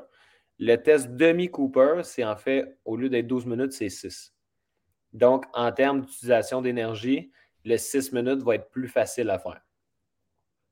Le 0.59 0.75
test 0.75 1.09
demi-Cooper, 1.09 2.01
c'est 2.03 2.23
en 2.23 2.35
fait, 2.35 2.77
au 2.85 2.95
lieu 2.95 3.09
d'être 3.09 3.27
12 3.27 3.45
minutes, 3.45 3.73
c'est 3.73 3.89
6. 3.89 4.33
Donc, 5.13 5.45
en 5.53 5.71
termes 5.71 6.01
d'utilisation 6.01 6.61
d'énergie, 6.61 7.31
le 7.67 7.77
6 7.77 8.13
minutes 8.13 8.41
va 8.43 8.55
être 8.55 8.69
plus 8.69 8.87
facile 8.87 9.29
à 9.29 9.39
faire. 9.39 9.61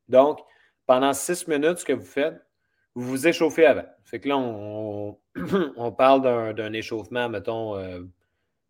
Donc, 0.08 0.40
pendant 0.86 1.14
six 1.14 1.48
minutes, 1.48 1.80
ce 1.80 1.86
que 1.86 1.94
vous 1.94 2.06
faites, 2.06 2.40
vous 2.94 3.08
vous 3.10 3.28
échauffez 3.28 3.66
avant. 3.66 3.86
Fait 4.06 4.20
que 4.20 4.30
là, 4.30 4.38
on, 4.38 5.18
parle 5.98 6.54
d'un 6.56 6.74
échauffement, 6.74 7.28
mettons, 7.28 7.76
euh, 7.76 8.04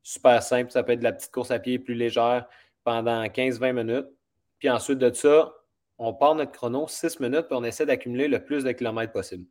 super 0.02 0.42
simple. 0.42 0.72
Ça 0.72 0.84
peut 0.84 0.94
être 0.94 1.00
de 1.00 1.04
la 1.04 1.12
petite 1.12 1.32
course 1.32 1.52
à 1.52 1.60
pied 1.60 1.78
plus 1.78 1.94
légère 1.94 2.48
pendant 2.84 3.24
15-20 3.26 3.74
minutes. 3.74 4.08
Puis 4.60 4.70
ensuite 4.70 4.98
de 4.98 5.12
ça, 5.14 5.54
on 5.98 6.14
part 6.14 6.36
notre 6.36 6.52
chrono 6.52 6.88
6 6.88 7.20
minutes, 7.20 7.48
puis 7.48 7.58
on 7.58 7.64
essaie 7.64 7.86
d'accumuler 7.86 8.28
le 8.28 8.44
plus 8.44 8.64
de 8.64 8.72
kilomètres 8.72 9.14
possible. 9.14 9.46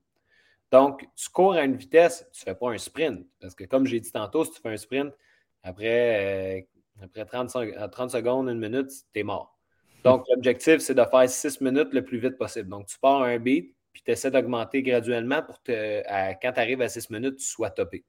Donc, 0.72 1.06
tu 1.14 1.28
cours 1.28 1.54
à 1.54 1.62
une 1.62 1.76
vitesse, 1.76 2.26
tu 2.32 2.40
ne 2.40 2.44
fais 2.52 2.58
pas 2.58 2.70
un 2.70 2.78
sprint. 2.78 3.26
Parce 3.40 3.54
que 3.54 3.64
comme 3.64 3.86
j'ai 3.86 4.00
dit 4.00 4.10
tantôt, 4.10 4.44
si 4.44 4.52
tu 4.52 4.60
fais 4.60 4.70
un 4.70 4.76
sprint, 4.76 5.14
après, 5.62 6.58
euh, 6.58 6.62
après 7.02 7.24
30, 7.24 7.50
30 7.90 8.10
secondes, 8.10 8.48
une 8.48 8.58
minute, 8.58 8.90
tu 9.12 9.20
es 9.20 9.22
mort. 9.22 9.58
Donc, 10.04 10.24
l'objectif, 10.30 10.78
c'est 10.78 10.94
de 10.94 11.04
faire 11.04 11.28
6 11.28 11.60
minutes 11.60 11.92
le 11.92 12.04
plus 12.04 12.18
vite 12.18 12.36
possible. 12.36 12.68
Donc, 12.68 12.86
tu 12.86 12.98
pars 12.98 13.22
un 13.22 13.38
beat, 13.38 13.74
puis 13.92 14.02
tu 14.04 14.10
essaies 14.10 14.30
d'augmenter 14.30 14.82
graduellement 14.82 15.42
pour 15.42 15.62
que 15.62 16.02
quand 16.42 16.52
tu 16.52 16.60
arrives 16.60 16.82
à 16.82 16.88
6 16.88 17.10
minutes, 17.10 17.36
tu 17.36 17.46
sois 17.46 17.70
topé. 17.70 18.04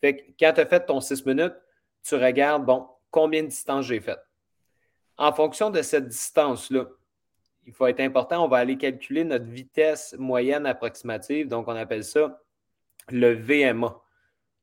Fait 0.00 0.16
que 0.16 0.22
quand 0.38 0.52
tu 0.54 0.60
as 0.60 0.66
fait 0.66 0.86
ton 0.86 1.00
6 1.00 1.26
minutes, 1.26 1.56
tu 2.02 2.14
regardes, 2.14 2.64
bon, 2.64 2.88
combien 3.10 3.42
de 3.42 3.48
distance 3.48 3.86
j'ai 3.86 4.00
fait. 4.00 4.18
En 5.16 5.32
fonction 5.32 5.70
de 5.70 5.82
cette 5.82 6.08
distance-là, 6.08 6.86
il 7.66 7.74
faut 7.74 7.86
être 7.86 8.00
important, 8.00 8.44
on 8.44 8.48
va 8.48 8.56
aller 8.56 8.78
calculer 8.78 9.22
notre 9.22 9.44
vitesse 9.44 10.16
moyenne 10.18 10.66
approximative. 10.66 11.48
Donc, 11.48 11.68
on 11.68 11.76
appelle 11.76 12.04
ça 12.04 12.40
le 13.10 13.34
VMA. 13.34 14.00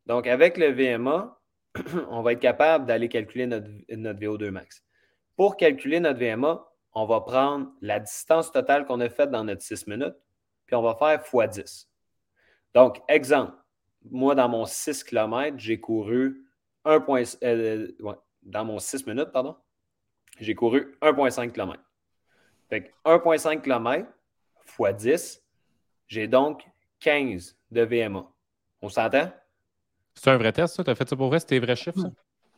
Donc, 0.08 0.26
avec 0.26 0.58
le 0.58 0.72
VMA, 0.72 1.37
on 2.10 2.22
va 2.22 2.34
être 2.34 2.40
capable 2.40 2.86
d'aller 2.86 3.10
calculer 3.10 3.48
notre, 3.48 3.68
notre 3.90 4.20
VO2 4.20 4.50
max. 4.50 4.84
Pour 5.36 5.58
calculer 5.58 6.00
notre 6.00 6.20
VMA, 6.20 6.66
on 6.94 7.06
va 7.06 7.22
prendre 7.22 7.72
la 7.82 8.00
distance 8.00 8.52
totale 8.52 8.86
qu'on 8.86 9.00
a 9.02 9.10
faite 9.10 9.30
dans 9.30 9.44
notre 9.44 9.62
6 9.62 9.88
minutes, 9.88 10.16
puis 10.66 10.76
on 10.76 10.82
va 10.82 10.96
faire 10.96 11.22
x10. 11.22 11.88
Donc, 12.74 13.02
exemple, 13.08 13.54
moi, 14.10 14.36
dans 14.36 14.50
mon 14.50 14.66
6 14.66 15.04
km, 15.04 15.58
j'ai 15.58 15.80
couru 15.80 16.44
1. 16.86 17.06
Euh, 17.44 17.88
dans 18.44 18.66
mon 18.66 18.80
6 18.80 19.06
minutes, 19.06 19.32
pardon, 19.32 19.56
j'ai 20.40 20.56
couru 20.56 20.98
1,5 21.02 21.52
km. 21.52 21.82
Fait 22.70 22.94
1,5 23.06 23.62
km 23.62 24.10
x 24.80 25.04
10, 25.04 25.44
j'ai 26.08 26.28
donc 26.28 26.66
15 27.00 27.58
de 27.72 27.82
VMA. 27.82 28.28
On 28.82 28.90
s'entend? 28.90 29.32
C'est 30.18 30.32
un 30.32 30.38
vrai 30.38 30.52
test, 30.52 30.76
ça? 30.76 30.84
Tu 30.84 30.90
as 30.90 30.96
fait 30.96 31.08
ça 31.08 31.16
pour 31.16 31.28
vrai? 31.28 31.40
C'était 31.40 31.60
des 31.60 31.66
vrais 31.66 31.76
chiffres, 31.76 32.00
ça? 32.00 32.12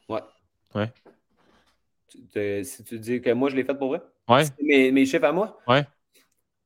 Ouais. 0.08 0.22
Ouais 0.76 0.92
si 2.64 2.84
tu 2.84 3.00
dis 3.00 3.22
que 3.22 3.32
moi, 3.32 3.50
je 3.50 3.56
l'ai 3.56 3.64
fait 3.64 3.76
pour 3.76 3.90
vrai? 3.90 4.02
Ouais. 4.28 4.44
Mes, 4.62 4.92
mes, 4.92 5.06
chiffres 5.06 5.26
à 5.26 5.32
moi? 5.32 5.60
Ouais. 5.68 5.86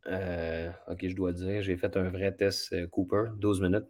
Euh, 0.08 0.70
ok, 0.88 1.08
je 1.08 1.16
dois 1.16 1.32
dire, 1.32 1.62
j'ai 1.62 1.78
fait 1.78 1.96
un 1.98 2.10
vrai 2.10 2.34
test 2.34 2.74
euh, 2.74 2.88
Cooper, 2.88 3.26
12 3.38 3.62
minutes. 3.62 3.86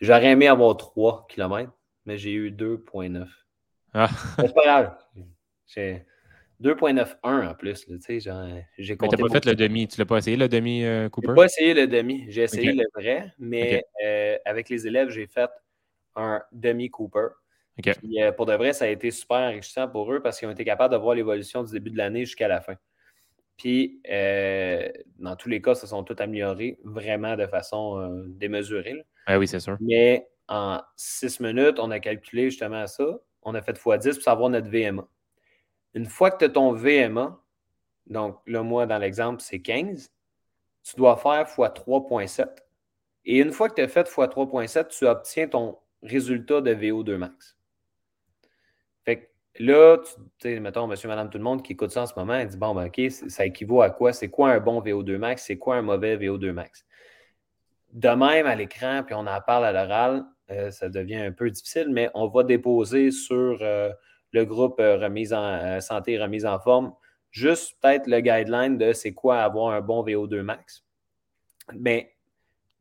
J'aurais 0.00 0.30
aimé 0.30 0.48
avoir 0.48 0.76
3 0.76 1.26
km, 1.28 1.72
mais 2.06 2.16
j'ai 2.16 2.32
eu 2.32 2.50
2,9. 2.50 3.28
Ah. 3.92 4.08
C'est 4.38 4.54
pas 4.54 4.64
grave. 4.64 4.98
J'ai 5.66 6.04
2,91 6.60 7.46
en 7.46 7.54
plus. 7.54 7.86
Tu 7.86 8.00
sais, 8.00 8.18
j'ai 8.78 8.96
compté. 8.96 9.16
Mais 9.16 9.22
t'as 9.22 9.28
pas 9.28 9.40
fait 9.40 9.50
le 9.50 9.54
demi? 9.54 9.86
Tu 9.86 9.98
l'as 9.98 10.06
pas 10.06 10.18
essayé 10.18 10.36
le 10.36 10.48
demi 10.48 10.84
euh, 10.84 11.08
Cooper? 11.08 11.28
J'ai 11.28 11.34
pas 11.34 11.44
essayé 11.44 11.74
le 11.74 11.86
demi. 11.86 12.24
J'ai 12.28 12.42
essayé 12.42 12.72
le 12.72 12.84
vrai, 12.94 13.32
mais 13.38 13.84
avec 14.44 14.68
les 14.68 14.86
élèves, 14.86 15.10
j'ai 15.10 15.26
fait 15.26 15.50
un 16.16 16.42
demi 16.52 16.90
Cooper. 16.90 17.28
Euh, 17.86 18.32
pour 18.32 18.46
de 18.46 18.54
vrai, 18.54 18.72
ça 18.72 18.84
a 18.84 18.88
été 18.88 19.10
super 19.10 19.38
enrichissant 19.38 19.88
pour 19.88 20.12
eux 20.12 20.20
parce 20.20 20.38
qu'ils 20.38 20.48
ont 20.48 20.52
été 20.52 20.64
capables 20.64 20.94
de 20.94 20.98
voir 20.98 21.14
l'évolution 21.14 21.62
du 21.64 21.72
début 21.72 21.90
de 21.90 21.98
l'année 21.98 22.24
jusqu'à 22.24 22.48
la 22.48 22.60
fin. 22.60 22.76
Puis, 23.56 24.00
euh, 24.10 24.88
dans 25.18 25.36
tous 25.36 25.48
les 25.48 25.62
cas, 25.62 25.74
se 25.74 25.86
sont 25.86 26.02
tous 26.02 26.20
améliorés 26.20 26.78
vraiment 26.84 27.36
de 27.36 27.46
façon 27.46 27.98
euh, 27.98 28.24
démesurée. 28.28 29.04
Ah 29.26 29.38
oui, 29.38 29.46
c'est 29.46 29.60
sûr. 29.60 29.76
Mais 29.80 30.28
en 30.48 30.80
six 30.96 31.40
minutes, 31.40 31.78
on 31.78 31.90
a 31.90 32.00
calculé 32.00 32.50
justement 32.50 32.86
ça. 32.86 33.04
On 33.42 33.54
a 33.54 33.62
fait 33.62 33.78
x10 33.78 34.14
pour 34.14 34.22
savoir 34.22 34.50
notre 34.50 34.68
VMA. 34.68 35.06
Une 35.94 36.06
fois 36.06 36.30
que 36.30 36.38
tu 36.38 36.44
as 36.44 36.48
ton 36.48 36.72
VMA, 36.72 37.40
donc 38.06 38.40
là, 38.46 38.62
moi, 38.62 38.86
dans 38.86 38.98
l'exemple, 38.98 39.40
c'est 39.40 39.60
15, 39.60 40.12
tu 40.82 40.96
dois 40.96 41.16
faire 41.16 41.42
x 41.42 41.56
3.7. 41.56 42.48
Et 43.26 43.38
une 43.38 43.52
fois 43.52 43.68
que 43.68 43.74
tu 43.74 43.82
as 43.82 43.88
fait 43.88 44.00
x 44.00 44.16
3.7, 44.16 44.88
tu 44.88 45.06
obtiens 45.06 45.48
ton 45.48 45.78
résultat 46.04 46.60
de 46.60 46.74
VO2 46.74 47.16
max. 47.16 47.58
Là, 49.60 49.98
tu 49.98 50.10
sais, 50.42 50.58
mettons, 50.58 50.88
monsieur, 50.88 51.08
madame, 51.08 51.30
tout 51.30 51.38
le 51.38 51.44
monde 51.44 51.62
qui 51.62 51.74
écoute 51.74 51.92
ça 51.92 52.02
en 52.02 52.06
ce 52.06 52.14
moment, 52.16 52.36
il 52.36 52.48
dit 52.48 52.56
bon, 52.56 52.74
ben, 52.74 52.86
OK, 52.86 53.00
ça 53.10 53.46
équivaut 53.46 53.82
à 53.82 53.90
quoi? 53.90 54.12
C'est 54.12 54.28
quoi 54.28 54.50
un 54.50 54.58
bon 54.58 54.80
VO2 54.80 55.16
max? 55.16 55.44
C'est 55.44 55.58
quoi 55.58 55.76
un 55.76 55.82
mauvais 55.82 56.16
VO2 56.16 56.50
max? 56.50 56.84
De 57.92 58.08
même, 58.08 58.46
à 58.46 58.56
l'écran, 58.56 59.04
puis 59.06 59.14
on 59.14 59.26
en 59.28 59.40
parle 59.40 59.66
à 59.66 59.72
l'oral, 59.72 60.24
euh, 60.50 60.72
ça 60.72 60.88
devient 60.88 61.18
un 61.18 61.30
peu 61.30 61.48
difficile, 61.50 61.86
mais 61.88 62.10
on 62.14 62.26
va 62.26 62.42
déposer 62.42 63.12
sur 63.12 63.58
euh, 63.60 63.90
le 64.32 64.44
groupe 64.44 64.80
euh, 64.80 64.96
remise 64.98 65.32
en 65.32 65.80
santé 65.80 66.20
remise 66.20 66.46
en 66.46 66.58
forme 66.58 66.92
juste 67.30 67.76
peut-être 67.80 68.06
le 68.06 68.20
guideline 68.20 68.78
de 68.78 68.92
c'est 68.92 69.12
quoi 69.12 69.38
avoir 69.38 69.72
un 69.72 69.80
bon 69.80 70.04
VO2 70.04 70.42
max. 70.42 70.84
Mais 71.74 72.13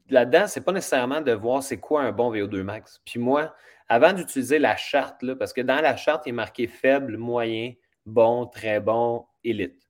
là-dedans, 0.09 0.47
ce 0.47 0.59
n'est 0.59 0.65
pas 0.65 0.71
nécessairement 0.71 1.21
de 1.21 1.31
voir 1.31 1.63
c'est 1.63 1.79
quoi 1.79 2.01
un 2.01 2.11
bon 2.11 2.33
VO2 2.33 2.61
max. 2.63 3.01
Puis 3.05 3.19
moi, 3.19 3.55
avant 3.87 4.13
d'utiliser 4.13 4.59
la 4.59 4.75
charte, 4.75 5.23
parce 5.35 5.53
que 5.53 5.61
dans 5.61 5.81
la 5.81 5.95
charte, 5.95 6.23
il 6.25 6.29
est 6.29 6.33
marqué 6.33 6.67
faible, 6.67 7.17
moyen, 7.17 7.73
bon, 8.05 8.45
très 8.45 8.79
bon, 8.79 9.25
élite. 9.43 9.87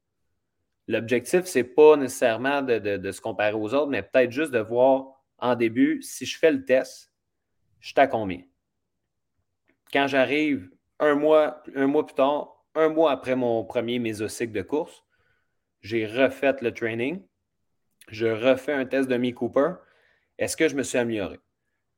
L'objectif, 0.87 1.45
ce 1.45 1.59
n'est 1.59 1.63
pas 1.63 1.95
nécessairement 1.95 2.61
de, 2.61 3.11
se 3.11 3.21
comparer 3.21 3.53
aux 3.53 3.73
autres, 3.73 3.89
mais 3.89 4.03
peut-être 4.03 4.31
juste 4.31 4.51
de 4.51 4.59
voir 4.59 5.05
en 5.37 5.55
début, 5.55 6.01
si 6.01 6.25
je 6.25 6.37
fais 6.37 6.51
le 6.51 6.65
test, 6.65 7.11
je 7.79 7.89
suis 7.89 7.99
à 7.99 8.07
combien? 8.07 8.41
Quand 9.91 10.07
j'arrive 10.07 10.69
un 10.99 11.15
mois, 11.15 11.61
un 11.75 11.87
mois 11.87 12.05
plus 12.05 12.15
tard, 12.15 12.65
un 12.75 12.89
mois 12.89 13.11
après 13.11 13.35
mon 13.35 13.63
premier 13.63 13.99
mésocycle 13.99 14.51
de 14.51 14.61
course, 14.61 15.03
j'ai 15.81 16.05
refait 16.05 16.55
le 16.61 16.73
training, 16.73 17.21
je 18.09 18.27
refais 18.27 18.73
un 18.73 18.85
test 18.85 19.09
de 19.09 19.17
Mi 19.17 19.33
Cooper. 19.33 19.73
Est-ce 20.43 20.57
que 20.57 20.67
je 20.67 20.75
me 20.75 20.83
suis 20.83 20.97
amélioré? 20.97 21.39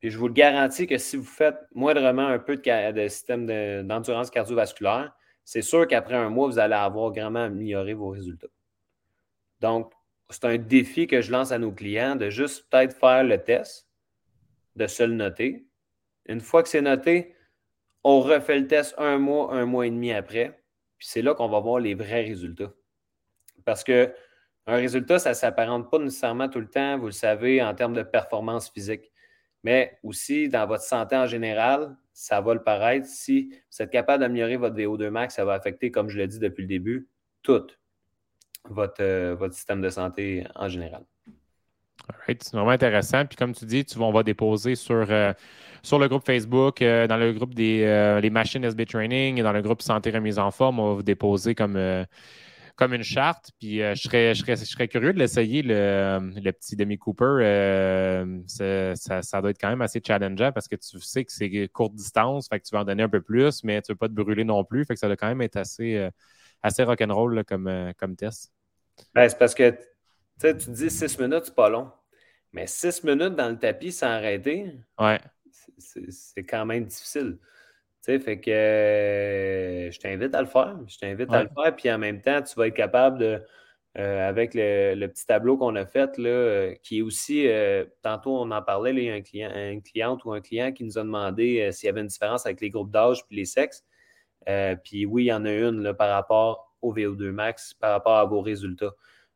Et 0.04 0.12
je 0.12 0.20
vous 0.20 0.28
le 0.28 0.34
garantis 0.34 0.86
que 0.86 1.00
si 1.00 1.18
vous 1.18 1.24
faites 1.24 1.58
moindrement 1.74 2.28
un 2.28 2.38
peu 2.38 2.58
de, 2.58 3.08
système 3.08 3.48
d'endurance 3.88 4.30
cardiovasculaire, 4.30 5.16
c'est 5.44 5.64
sûr 5.64 5.88
qu'après 5.88 6.14
un 6.14 6.30
mois, 6.30 6.48
vous 6.48 6.60
allez 6.60 6.76
avoir 6.76 7.12
grandement 7.12 7.46
amélioré 7.46 7.96
vos 7.96 8.10
résultats. 8.10 8.48
Donc, 9.62 9.92
c'est 10.30 10.46
un 10.46 10.58
défi 10.58 11.08
que 11.08 11.22
je 11.22 11.32
lance 11.32 11.52
à 11.52 11.58
nos 11.58 11.72
clients 11.72 12.16
de 12.16 12.30
juste 12.30 12.70
peut-être 12.70 12.96
faire 12.96 13.24
le 13.24 13.44
test, 13.44 13.88
de 14.76 14.86
se 14.86 15.02
le 15.02 15.14
noter. 15.14 15.66
Une 16.28 16.42
fois 16.42 16.62
que 16.62 16.70
c'est 16.70 16.82
noté, 16.82 17.34
on 18.04 18.22
refait 18.22 18.60
le 18.60 18.68
test 18.68 18.94
un 19.00 19.18
mois, 19.18 19.56
un 19.56 19.66
mois 19.66 19.88
et 19.88 19.90
demi 19.90 20.14
après. 20.14 20.62
Puis 21.00 21.08
c'est 21.08 21.24
là 21.24 21.34
qu'on 21.34 21.50
va 21.50 21.60
voir 21.60 21.80
les 21.80 21.96
vrais 21.96 22.22
résultats. 22.22 22.72
Parce 23.66 23.84
que 23.84 24.14
un 24.68 24.76
résultat, 24.76 25.20
ça 25.20 25.30
ne 25.30 25.36
s'apparente 25.36 25.92
pas 25.92 26.00
nécessairement 26.00 26.50
tout 26.50 26.60
le 26.60 26.70
temps, 26.70 26.98
vous 26.98 27.08
le 27.08 27.12
savez, 27.12 27.62
en 27.62 27.74
termes 27.76 27.94
de 27.94 28.04
performance 28.04 28.70
physique 28.70 29.12
mais 29.66 29.98
aussi 30.04 30.48
dans 30.48 30.68
votre 30.68 30.84
santé 30.84 31.18
en 31.18 31.26
général, 31.26 31.96
ça 32.14 32.40
va 32.40 32.54
le 32.54 32.62
paraître. 32.62 33.08
Si 33.08 33.50
vous 33.50 33.82
êtes 33.82 33.90
capable 33.90 34.22
d'améliorer 34.22 34.58
votre 34.58 34.76
VO2 34.76 35.10
max, 35.10 35.36
ça 35.36 35.44
va 35.44 35.54
affecter, 35.54 35.90
comme 35.90 36.08
je 36.08 36.20
l'ai 36.20 36.28
dit 36.28 36.38
depuis 36.38 36.62
le 36.62 36.68
début, 36.68 37.10
tout 37.42 37.66
votre, 38.70 39.02
euh, 39.02 39.50
système 39.52 39.82
de 39.82 39.90
santé 39.90 40.46
en 40.54 40.70
général. 40.70 41.04
C'est 42.28 42.52
vraiment 42.54 42.70
intéressant. 42.70 43.26
Puis 43.26 43.38
comme 43.38 43.54
tu 43.56 43.66
dis, 43.66 43.84
tu, 43.84 43.98
on 43.98 44.12
va 44.12 44.22
déposer 44.22 44.76
sur, 44.76 45.08
euh, 45.10 45.34
sur 45.82 45.98
le 45.98 46.08
groupe 46.08 46.28
Facebook, 46.28 46.84
euh, 46.84 47.08
dans 47.08 47.18
le 47.18 47.34
groupe 47.34 47.56
des 47.56 48.30
machines 48.32 48.64
SB 48.64 48.86
Training 48.86 49.40
et 49.40 49.42
dans 49.42 49.52
le 49.52 49.64
groupe 49.64 49.82
Santé 49.82 50.12
Remise 50.12 50.38
en 50.38 50.52
forme, 50.52 50.80
on 50.80 50.90
va 50.90 50.94
vous 50.94 51.04
déposer 51.04 51.56
comme 51.56 52.06
comme 52.76 52.94
une 52.94 53.04
charte. 53.04 53.52
Puis 53.60 53.82
euh, 53.82 53.96
je, 53.96 54.04
serais, 54.04 54.36
je, 54.36 54.44
serais, 54.66 54.88
curieux 54.88 55.14
de 55.14 55.20
l'essayer, 55.20 55.62
le, 55.62 56.52
petit 56.52 56.76
Demi 56.76 56.98
Cooper. 56.98 57.40
Euh, 57.42 58.40
ça, 58.48 59.42
doit 59.42 59.52
être 59.52 59.60
quand 59.60 59.70
même 59.70 59.82
assez 59.82 60.02
challengeant 60.06 60.52
parce 60.52 60.68
que 60.68 60.76
tu 60.76 61.00
sais 61.00 61.26
que 61.26 61.32
c'est 61.32 61.68
courte 61.70 61.96
distance, 61.96 62.48
fait 62.50 62.60
que 62.60 62.66
tu 62.66 62.74
vas 62.74 62.82
en 62.82 62.86
donner 62.86 63.04
un 63.04 63.10
peu 63.10 63.22
plus, 63.22 63.64
mais 63.64 63.82
tu 63.82 63.92
ne 63.92 63.94
veux 63.94 63.98
pas 63.98 64.08
te 64.08 64.14
brûler 64.14 64.44
non 64.44 64.64
plus. 64.64 64.86
Fait 64.86 64.94
que 64.94 65.00
ça 65.00 65.08
doit 65.08 65.18
quand 65.18 65.28
même 65.28 65.42
être 65.42 65.58
assez, 65.58 65.96
euh, 65.96 66.10
assez 66.62 66.84
rock'n'roll 66.84 67.44
comme, 67.46 67.94
comme 67.98 68.16
test. 68.16 68.52
Ben, 69.14 69.28
c'est 69.28 69.38
parce 69.38 69.56
que 69.56 69.72
tu 70.42 70.72
dis 70.72 70.90
six 70.90 71.18
minutes, 71.20 71.46
c'est 71.46 71.56
pas 71.56 71.70
long. 71.70 71.92
Mais 72.52 72.68
six 72.68 73.04
minutes 73.04 73.36
dans 73.36 73.50
le 73.50 73.60
tapis 73.60 73.92
sans 73.92 74.08
arrêter, 74.08 74.74
ouais. 75.00 75.20
c'est 75.78 76.46
quand 76.46 76.66
même 76.66 76.86
difficile 76.86 77.38
fait 78.06 78.40
que 78.40 78.52
euh, 78.52 79.92
je 79.92 80.00
t'invite 80.00 80.34
à 80.36 80.42
le 80.42 80.48
faire. 80.48 80.78
Je 80.88 80.98
t'invite 80.98 81.32
à 81.32 81.44
le 81.44 81.50
faire. 81.50 81.76
Puis 81.76 81.92
en 81.92 81.98
même 81.98 82.22
temps, 82.22 82.42
tu 82.42 82.56
vas 82.56 82.68
être 82.68 82.76
capable 82.76 83.18
de, 83.18 83.42
euh, 83.98 84.30
avec 84.30 84.54
le, 84.54 85.08
petit 85.08 85.26
tableau 85.26 85.58
qu'on 85.58 85.76
a 85.76 85.86
fait, 85.86 86.18
là, 86.18 86.30
euh, 86.30 86.76
qui 86.84 87.00
est 87.00 87.02
aussi, 87.02 87.48
tantôt 88.02 88.38
on 88.38 88.52
en 88.52 88.62
parlait, 88.62 88.94
il 88.94 89.04
y 89.04 89.10
a 89.10 89.14
un 89.14 89.22
client, 89.22 89.52
une 89.54 89.82
cliente 89.82 90.24
ou 90.26 90.34
un 90.34 90.42
client 90.42 90.72
qui 90.72 90.84
nous 90.84 90.98
a 90.98 91.04
demandé 91.04 91.70
s'il 91.72 91.88
y 91.88 91.90
avait 91.90 92.02
une 92.02 92.08
différence 92.08 92.46
avec 92.46 92.62
les 92.62 92.70
groupes 92.70 92.92
d'âge 92.92 93.26
puis 93.28 93.38
les 93.38 93.46
sexes. 93.46 93.86
puis 94.84 95.06
oui, 95.06 95.26
il 95.26 95.28
y 95.28 95.34
en 95.34 95.46
a 95.46 95.52
une 95.52 95.82
là, 95.82 95.94
par 95.94 96.10
rapport 96.10 96.76
au 96.82 96.94
VO2 96.94 97.32
max, 97.32 97.74
par 97.74 97.92
rapport 97.92 98.18
à 98.18 98.26
vos 98.26 98.42
résultats. 98.42 98.94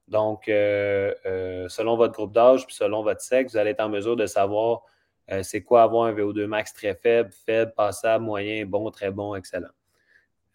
Donc, 0.07 0.43
selon 0.45 1.97
votre 1.97 2.13
groupe 2.13 2.33
d'âge 2.33 2.65
puis 2.65 2.75
selon 2.75 3.03
votre 3.03 3.21
sexe, 3.21 3.53
vous 3.53 3.57
allez 3.57 3.71
être 3.71 3.81
en 3.81 3.89
mesure 3.89 4.15
de 4.15 4.25
savoir 4.25 4.83
c'est 5.43 5.61
quoi 5.61 5.83
avoir 5.83 6.05
un 6.05 6.13
VO2 6.13 6.45
max 6.45 6.73
très 6.73 6.95
faible, 6.95 7.31
faible, 7.45 7.73
passable, 7.75 8.23
moyen, 8.25 8.65
bon, 8.65 8.89
très 8.91 9.11
bon, 9.11 9.35
excellent. 9.35 9.69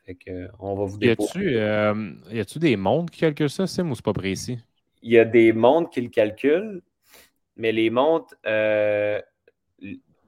Fait 0.04 0.14
que, 0.14 0.48
on 0.58 0.74
va 0.74 0.84
vous 0.84 0.98
déposer. 0.98 1.54
Y 2.30 2.40
a-tu 2.40 2.58
des 2.58 2.76
mondes 2.76 3.10
qui 3.10 3.20
calculent 3.20 3.50
ça, 3.50 3.66
Sim, 3.66 3.90
ou 3.90 3.94
c'est 3.94 4.04
pas 4.04 4.12
précis? 4.12 4.58
Il 5.02 5.12
y 5.12 5.18
a 5.18 5.24
des 5.24 5.52
mondes 5.52 5.90
qui 5.90 6.00
le 6.00 6.08
calculent, 6.08 6.82
mais 7.56 7.72
les 7.72 7.90
montres, 7.90 8.34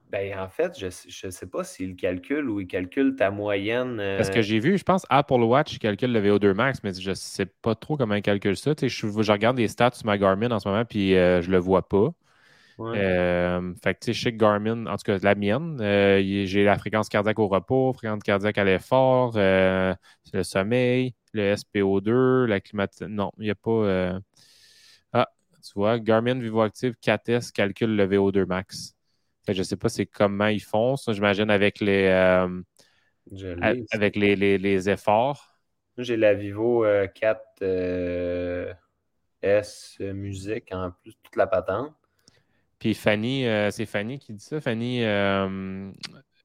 ben, 0.09 0.39
en 0.39 0.47
fait, 0.47 0.79
je 0.79 0.85
ne 1.25 1.31
sais 1.31 1.47
pas 1.47 1.65
s'il 1.65 1.95
calcule 1.97 2.49
ou 2.49 2.61
il 2.61 2.67
calcule 2.67 3.15
ta 3.15 3.29
moyenne. 3.29 3.97
Parce 4.17 4.29
que 4.29 4.39
euh, 4.39 4.41
j'ai 4.41 4.59
vu, 4.59 4.77
je 4.77 4.83
pense, 4.83 5.05
Apple 5.09 5.41
Watch 5.41 5.79
calcule 5.79 6.13
le 6.13 6.21
VO2 6.21 6.53
max, 6.53 6.79
mais 6.83 6.93
je 6.93 7.09
ne 7.09 7.15
sais 7.15 7.45
pas 7.45 7.75
trop 7.75 7.97
comment 7.97 8.15
il 8.15 8.21
calcule 8.21 8.55
ça. 8.55 8.71
Je, 8.81 8.87
je, 8.87 9.31
regarde 9.31 9.57
les 9.57 9.67
stats 9.67 9.91
sur 9.93 10.05
ma 10.05 10.17
Garmin 10.17 10.51
en 10.51 10.59
ce 10.59 10.69
moment, 10.69 10.85
puis 10.85 11.15
euh, 11.15 11.41
je 11.41 11.47
ne 11.47 11.53
le 11.53 11.57
vois 11.57 11.89
pas. 11.89 12.13
Euh, 12.79 13.73
fait 13.83 13.95
que, 13.95 13.99
tu 13.99 14.05
sais, 14.05 14.13
je 14.13 14.21
sais 14.23 14.31
que 14.31 14.37
Garmin, 14.37 14.85
en 14.85 14.97
tout 14.97 15.03
cas, 15.03 15.17
la 15.21 15.35
mienne, 15.35 15.77
j'ai 15.79 16.63
la 16.63 16.77
fréquence 16.77 17.09
cardiaque 17.09 17.39
au 17.39 17.47
repos, 17.47 17.93
fréquence 17.93 18.23
cardiaque 18.23 18.57
à 18.57 18.63
l'effort, 18.63 19.33
le 19.35 19.95
sommeil, 20.43 21.13
le 21.33 21.55
SPO2, 21.55 22.45
la 22.45 22.59
climatisation. 22.59 23.09
Non, 23.09 23.31
il 23.39 23.45
n'y 23.45 23.49
a 23.49 23.55
pas. 23.55 24.19
Ah, 25.13 25.27
tu 25.63 25.71
vois, 25.75 25.99
Garmin 25.99 26.39
VivoActive 26.39 26.95
4S 27.01 27.51
calcule 27.51 27.95
le 27.95 28.07
VO2 28.07 28.45
max 28.45 28.97
je 29.53 29.59
ne 29.59 29.63
sais 29.63 29.77
pas 29.77 29.89
c'est 29.89 30.05
comment 30.05 30.47
ils 30.47 30.63
font. 30.63 30.95
j'imagine 31.07 31.49
avec 31.49 31.79
les 31.79 32.07
euh, 32.07 32.61
avec 33.91 34.15
les, 34.15 34.89
efforts. 34.89 35.57
J'ai 35.97 36.17
la 36.17 36.33
Vivo 36.33 36.85
4 37.15 37.41
euh, 37.61 38.73
S 39.41 39.97
musique 39.99 40.69
en 40.71 40.91
plus, 40.91 41.13
toute 41.23 41.35
la 41.35 41.47
patente. 41.47 41.95
Puis 42.79 42.93
Fanny, 42.93 43.45
euh, 43.45 43.71
c'est 43.71 43.85
Fanny 43.85 44.19
qui 44.19 44.33
dit 44.33 44.43
ça. 44.43 44.61
Fanny 44.61 45.01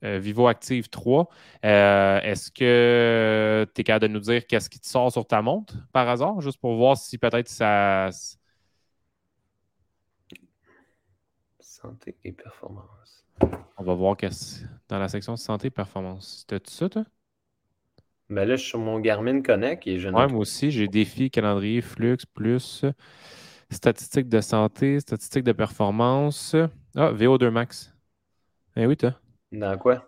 Vivo 0.03 0.49
Active 0.49 0.89
3. 0.89 1.29
Est-ce 1.63 2.51
que 2.51 3.67
tu 3.75 3.81
es 3.81 3.85
capable 3.85 4.09
de 4.09 4.13
nous 4.13 4.21
dire 4.21 4.47
qu'est-ce 4.47 4.69
qui 4.69 4.81
te 4.81 4.87
sort 4.87 5.13
sur 5.13 5.27
ta 5.27 5.43
montre 5.43 5.75
par 5.93 6.09
hasard, 6.09 6.41
juste 6.41 6.61
pour 6.61 6.77
voir 6.77 6.97
si 6.97 7.19
peut-être 7.19 7.49
ça 7.49 8.11
Santé 11.83 12.15
et 12.23 12.31
performance. 12.31 13.25
On 13.77 13.83
va 13.83 13.95
voir 13.95 14.17
dans 14.89 14.99
la 15.01 15.09
section 15.09 15.37
santé 15.37 15.67
et 15.67 15.71
performance. 15.71 16.47
C'était 16.49 16.63
ça, 16.71 16.89
toi? 16.89 17.03
Ben 18.31 18.45
là, 18.45 18.55
je 18.55 18.61
suis 18.61 18.71
sur 18.71 18.79
mon 18.79 19.01
Garmin 19.01 19.43
Connect 19.43 19.87
et 19.89 19.99
je 19.99 20.09
ouais, 20.09 20.29
moi 20.29 20.39
aussi, 20.39 20.71
j'ai 20.71 20.87
défi, 20.87 21.29
calendrier, 21.29 21.81
flux, 21.81 22.19
plus 22.35 22.85
statistiques 23.73 24.29
de 24.29 24.41
santé, 24.41 25.01
statistiques 25.01 25.45
de 25.45 25.53
performance. 25.53 26.55
Ah, 26.97 27.13
VO2 27.13 27.51
max. 27.51 27.95
Eh 28.77 28.87
oui, 28.87 28.97
toi. 28.97 29.15
Dans 29.51 29.77
quoi? 29.77 30.07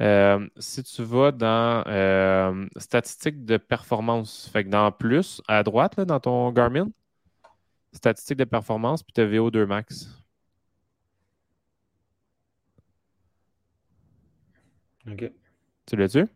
Euh, 0.00 0.48
si 0.58 0.82
tu 0.84 1.02
vas 1.02 1.32
dans 1.32 1.82
euh, 1.88 2.66
statistiques 2.76 3.44
de 3.44 3.56
performance, 3.56 4.48
fait 4.52 4.64
que 4.64 4.68
dans 4.68 4.92
plus, 4.92 5.42
à 5.48 5.62
droite, 5.62 5.96
là, 5.96 6.04
dans 6.04 6.20
ton 6.20 6.52
Garmin, 6.52 6.88
statistiques 7.92 8.38
de 8.38 8.44
performance, 8.44 9.02
puis 9.02 9.12
tu 9.12 9.20
as 9.20 9.26
VO2 9.26 9.66
max. 9.66 10.08
OK. 15.10 15.32
Tu 15.86 15.96
l'as-tu? 15.96 16.26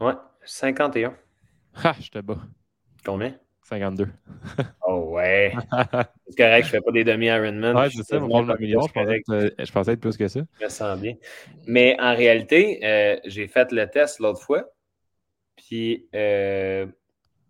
Ouais, 0.00 0.14
51. 0.44 1.16
Ah, 1.82 1.94
je 2.00 2.10
te 2.10 2.18
bats. 2.18 2.40
Combien? 3.04 3.38
52. 3.68 4.08
oh 4.86 5.10
ouais. 5.12 5.52
C'est 6.28 6.36
correct, 6.36 6.64
je 6.64 6.70
fais 6.70 6.80
pas 6.80 6.90
des 6.90 7.04
demi-Ironman. 7.04 7.76
Ouais, 7.76 7.90
c'est 7.90 8.02
ça, 8.02 8.16
on 8.16 8.28
prendre 8.28 8.52
le 8.52 8.58
million. 8.58 8.80
Je 8.80 8.92
pensais, 8.92 9.22
je 9.58 9.72
pensais, 9.72 9.92
être 9.92 10.00
plus 10.00 10.16
que 10.16 10.26
ça. 10.26 10.40
Je 10.58 10.64
me 10.64 10.70
sens 10.70 10.98
bien. 10.98 11.14
Mais 11.66 11.96
en 12.00 12.14
réalité, 12.14 12.80
euh, 12.82 13.18
j'ai 13.26 13.46
fait 13.46 13.70
le 13.72 13.86
test 13.88 14.20
l'autre 14.20 14.40
fois. 14.40 14.64
Puis, 15.56 16.08
euh, 16.14 16.86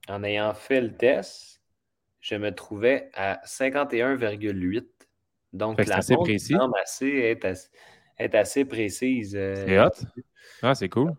en 0.08 0.24
ayant 0.24 0.54
fait 0.54 0.80
le 0.80 0.96
test, 0.96 1.62
je 2.20 2.34
me 2.34 2.52
trouvais 2.52 3.10
à 3.14 3.40
51,8. 3.44 4.84
Donc, 5.52 5.84
la 5.86 5.98
assez 5.98 6.16
précis. 6.16 6.56
Assez, 6.82 7.06
est, 7.06 7.44
assez, 7.44 7.68
est 8.18 8.34
assez 8.34 8.64
précise. 8.64 9.36
Euh, 9.36 9.54
c'est 9.54 9.78
hot. 9.78 10.22
Ah, 10.62 10.74
c'est 10.74 10.88
cool. 10.88 11.12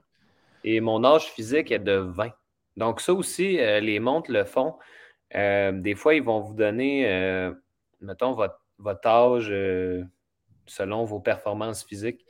Et 0.66 0.82
mon 0.82 1.06
âge 1.06 1.28
physique 1.28 1.72
est 1.72 1.80
de 1.80 1.94
20. 1.94 2.32
Donc, 2.80 3.02
ça 3.02 3.14
aussi, 3.14 3.60
euh, 3.60 3.82
les 3.82 4.00
montres 4.00 4.32
le 4.32 4.46
font. 4.46 4.76
Euh, 5.36 5.74
des 5.74 5.96
fois, 5.96 6.16
ils 6.16 6.24
vont 6.24 6.40
vous 6.40 6.54
donner, 6.54 7.12
euh, 7.12 7.52
mettons, 8.00 8.32
votre, 8.32 8.58
âge 9.06 9.54
selon 10.66 11.04
vos 11.04 11.20
performances 11.20 11.84
physiques. 11.84 12.26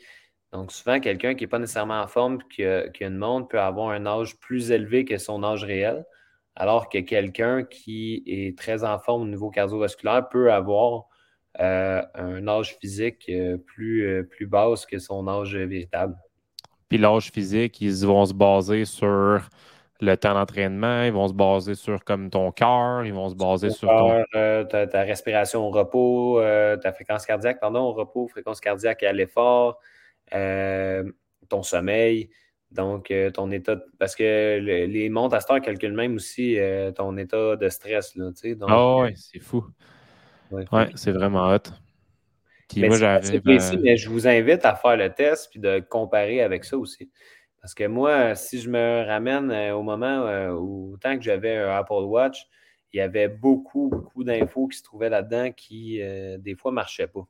Donc, 0.52 0.72
souvent, 0.72 1.00
quelqu'un 1.00 1.36
qui 1.36 1.44
n'est 1.44 1.48
pas 1.48 1.60
nécessairement 1.60 2.02
en 2.02 2.08
forme, 2.08 2.40
qui 2.50 2.66
a, 2.66 2.90
qui 2.90 3.04
a, 3.04 3.08
une 3.08 3.18
montre, 3.18 3.48
peut 3.48 3.60
avoir 3.60 3.92
un 3.92 4.08
âge 4.08 4.40
plus 4.40 4.72
élevé 4.72 5.06
que 5.06 5.20
son 5.20 5.44
âge 5.44 5.64
réel, 5.64 6.04
alors 6.56 6.90
que 6.90 6.98
quelqu'un 6.98 7.64
qui 7.64 8.24
est 8.26 8.58
très 8.58 8.84
en 8.84 8.98
forme 8.98 9.22
au 9.22 9.28
niveau 9.28 9.52
cardiovasculaire 9.52 10.30
peut 10.30 10.52
avoir 10.52 11.04
un 11.60 12.48
âge 12.48 12.76
physique 12.80 13.32
plus, 13.68 14.28
plus 14.32 14.48
basse 14.48 14.88
que 14.88 14.98
son 14.98 15.28
âge 15.28 15.56
véritable. 15.56 16.16
Puis 16.88 16.98
l'âge 16.98 17.32
physique, 17.32 17.80
ils 17.82 18.06
vont 18.06 18.26
se 18.26 18.34
baser 18.34 18.86
sur 18.86 19.48
le 20.02 20.16
temps 20.16 20.34
d'entraînement, 20.34 21.04
ils 21.04 21.12
vont 21.12 21.28
se 21.28 21.34
baser 21.34 21.76
sur 21.76 22.04
comme 22.04 22.30
ton 22.30 22.52
cœur, 22.52 23.06
ils 23.06 23.14
vont 23.14 23.30
se 23.30 23.36
baser 23.36 23.70
sur 23.70 23.90
ton... 23.90 24.24
Euh, 24.36 24.64
ta, 24.64 25.02
respiration 25.02 25.68
au 25.68 25.72
repos, 25.72 26.40
euh, 26.40 26.78
ta 26.78 26.94
fréquence 26.94 27.26
cardiaque, 27.26 27.60
pardon, 27.60 27.82
au 27.82 27.94
repos, 27.94 28.28
fréquence 28.28 28.62
cardiaque 28.62 29.04
à 29.04 29.12
l'effort, 29.12 29.80
euh, 30.34 31.04
ton 31.50 31.64
sommeil, 31.64 32.30
donc 32.72 33.14
ton 33.34 33.52
état... 33.52 33.78
Parce 33.98 34.16
que 34.16 34.60
les 34.60 35.10
montres 35.10 35.36
à 35.36 35.42
cette 35.42 35.64
calculent 35.64 35.94
même 35.94 36.16
aussi 36.16 36.58
ton 36.96 37.18
état 37.18 37.56
de 37.56 37.70
stress, 37.70 38.16
là, 38.16 38.32
tu 38.32 38.54
sais. 38.54 38.58
Ah 38.68 38.96
oui, 38.98 39.14
c'est 39.16 39.40
fou. 39.40 39.66
Ouais, 40.52 40.90
c'est 40.96 41.12
vraiment 41.12 41.50
hot 41.50 41.72
mais 42.78 42.90
mais 42.90 43.98
je 43.98 44.10
vous 44.10 44.28
invite 44.28 44.66
à 44.66 44.76
faire 44.76 44.98
le 44.98 45.12
test 45.12 45.50
puis 45.52 45.60
de 45.60 45.80
comparer 45.80 46.42
avec 46.42 46.66
ça 46.66 46.78
aussi. 46.78 47.10
Parce 47.62 47.74
que 47.74 47.84
moi, 47.86 48.36
si 48.36 48.62
je 48.62 48.70
me 48.70 49.06
ramène 49.06 49.52
euh, 49.52 49.76
au 49.76 49.84
moment 49.84 50.28
euh, 50.28 50.52
où, 50.52 50.98
tant 51.02 51.18
que 51.18 51.24
j'avais 51.24 51.58
un 51.58 51.76
Apple 51.76 52.04
Watch, 52.06 52.48
il 52.94 52.98
y 52.98 53.02
avait 53.02 53.28
beaucoup, 53.28 53.90
beaucoup 53.90 54.24
d'infos 54.24 54.68
qui 54.68 54.78
se 54.78 54.84
trouvaient 54.84 55.10
là-dedans 55.10 55.52
qui, 55.52 56.02
euh, 56.02 56.38
des 56.38 56.56
fois, 56.56 56.72
ne 56.72 56.76
marchaient 56.76 57.08
pas. 57.08 57.28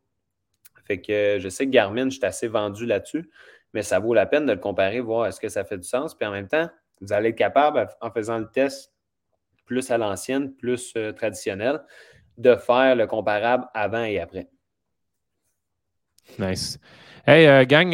Fait 0.85 1.01
que 1.01 1.37
je 1.39 1.49
sais 1.49 1.65
que 1.65 1.71
Garmin, 1.71 2.05
je 2.05 2.17
suis 2.17 2.25
assez 2.25 2.47
vendu 2.47 2.85
là-dessus, 2.85 3.29
mais 3.73 3.81
ça 3.81 3.99
vaut 3.99 4.13
la 4.13 4.25
peine 4.25 4.45
de 4.45 4.53
le 4.53 4.59
comparer, 4.59 4.99
voir 4.99 5.27
est-ce 5.27 5.39
que 5.39 5.49
ça 5.49 5.63
fait 5.63 5.77
du 5.77 5.87
sens. 5.87 6.15
Puis 6.15 6.25
en 6.25 6.31
même 6.31 6.47
temps, 6.47 6.69
vous 7.01 7.11
allez 7.11 7.29
être 7.29 7.37
capable, 7.37 7.87
en 8.01 8.11
faisant 8.11 8.37
le 8.37 8.49
test 8.49 8.93
plus 9.65 9.91
à 9.91 9.97
l'ancienne, 9.97 10.55
plus 10.55 10.93
traditionnel, 11.15 11.83
de 12.37 12.55
faire 12.55 12.95
le 12.95 13.05
comparable 13.05 13.67
avant 13.73 14.03
et 14.03 14.19
après. 14.19 14.47
Nice. 16.39 16.79
Hey, 17.27 17.67
gang, 17.67 17.93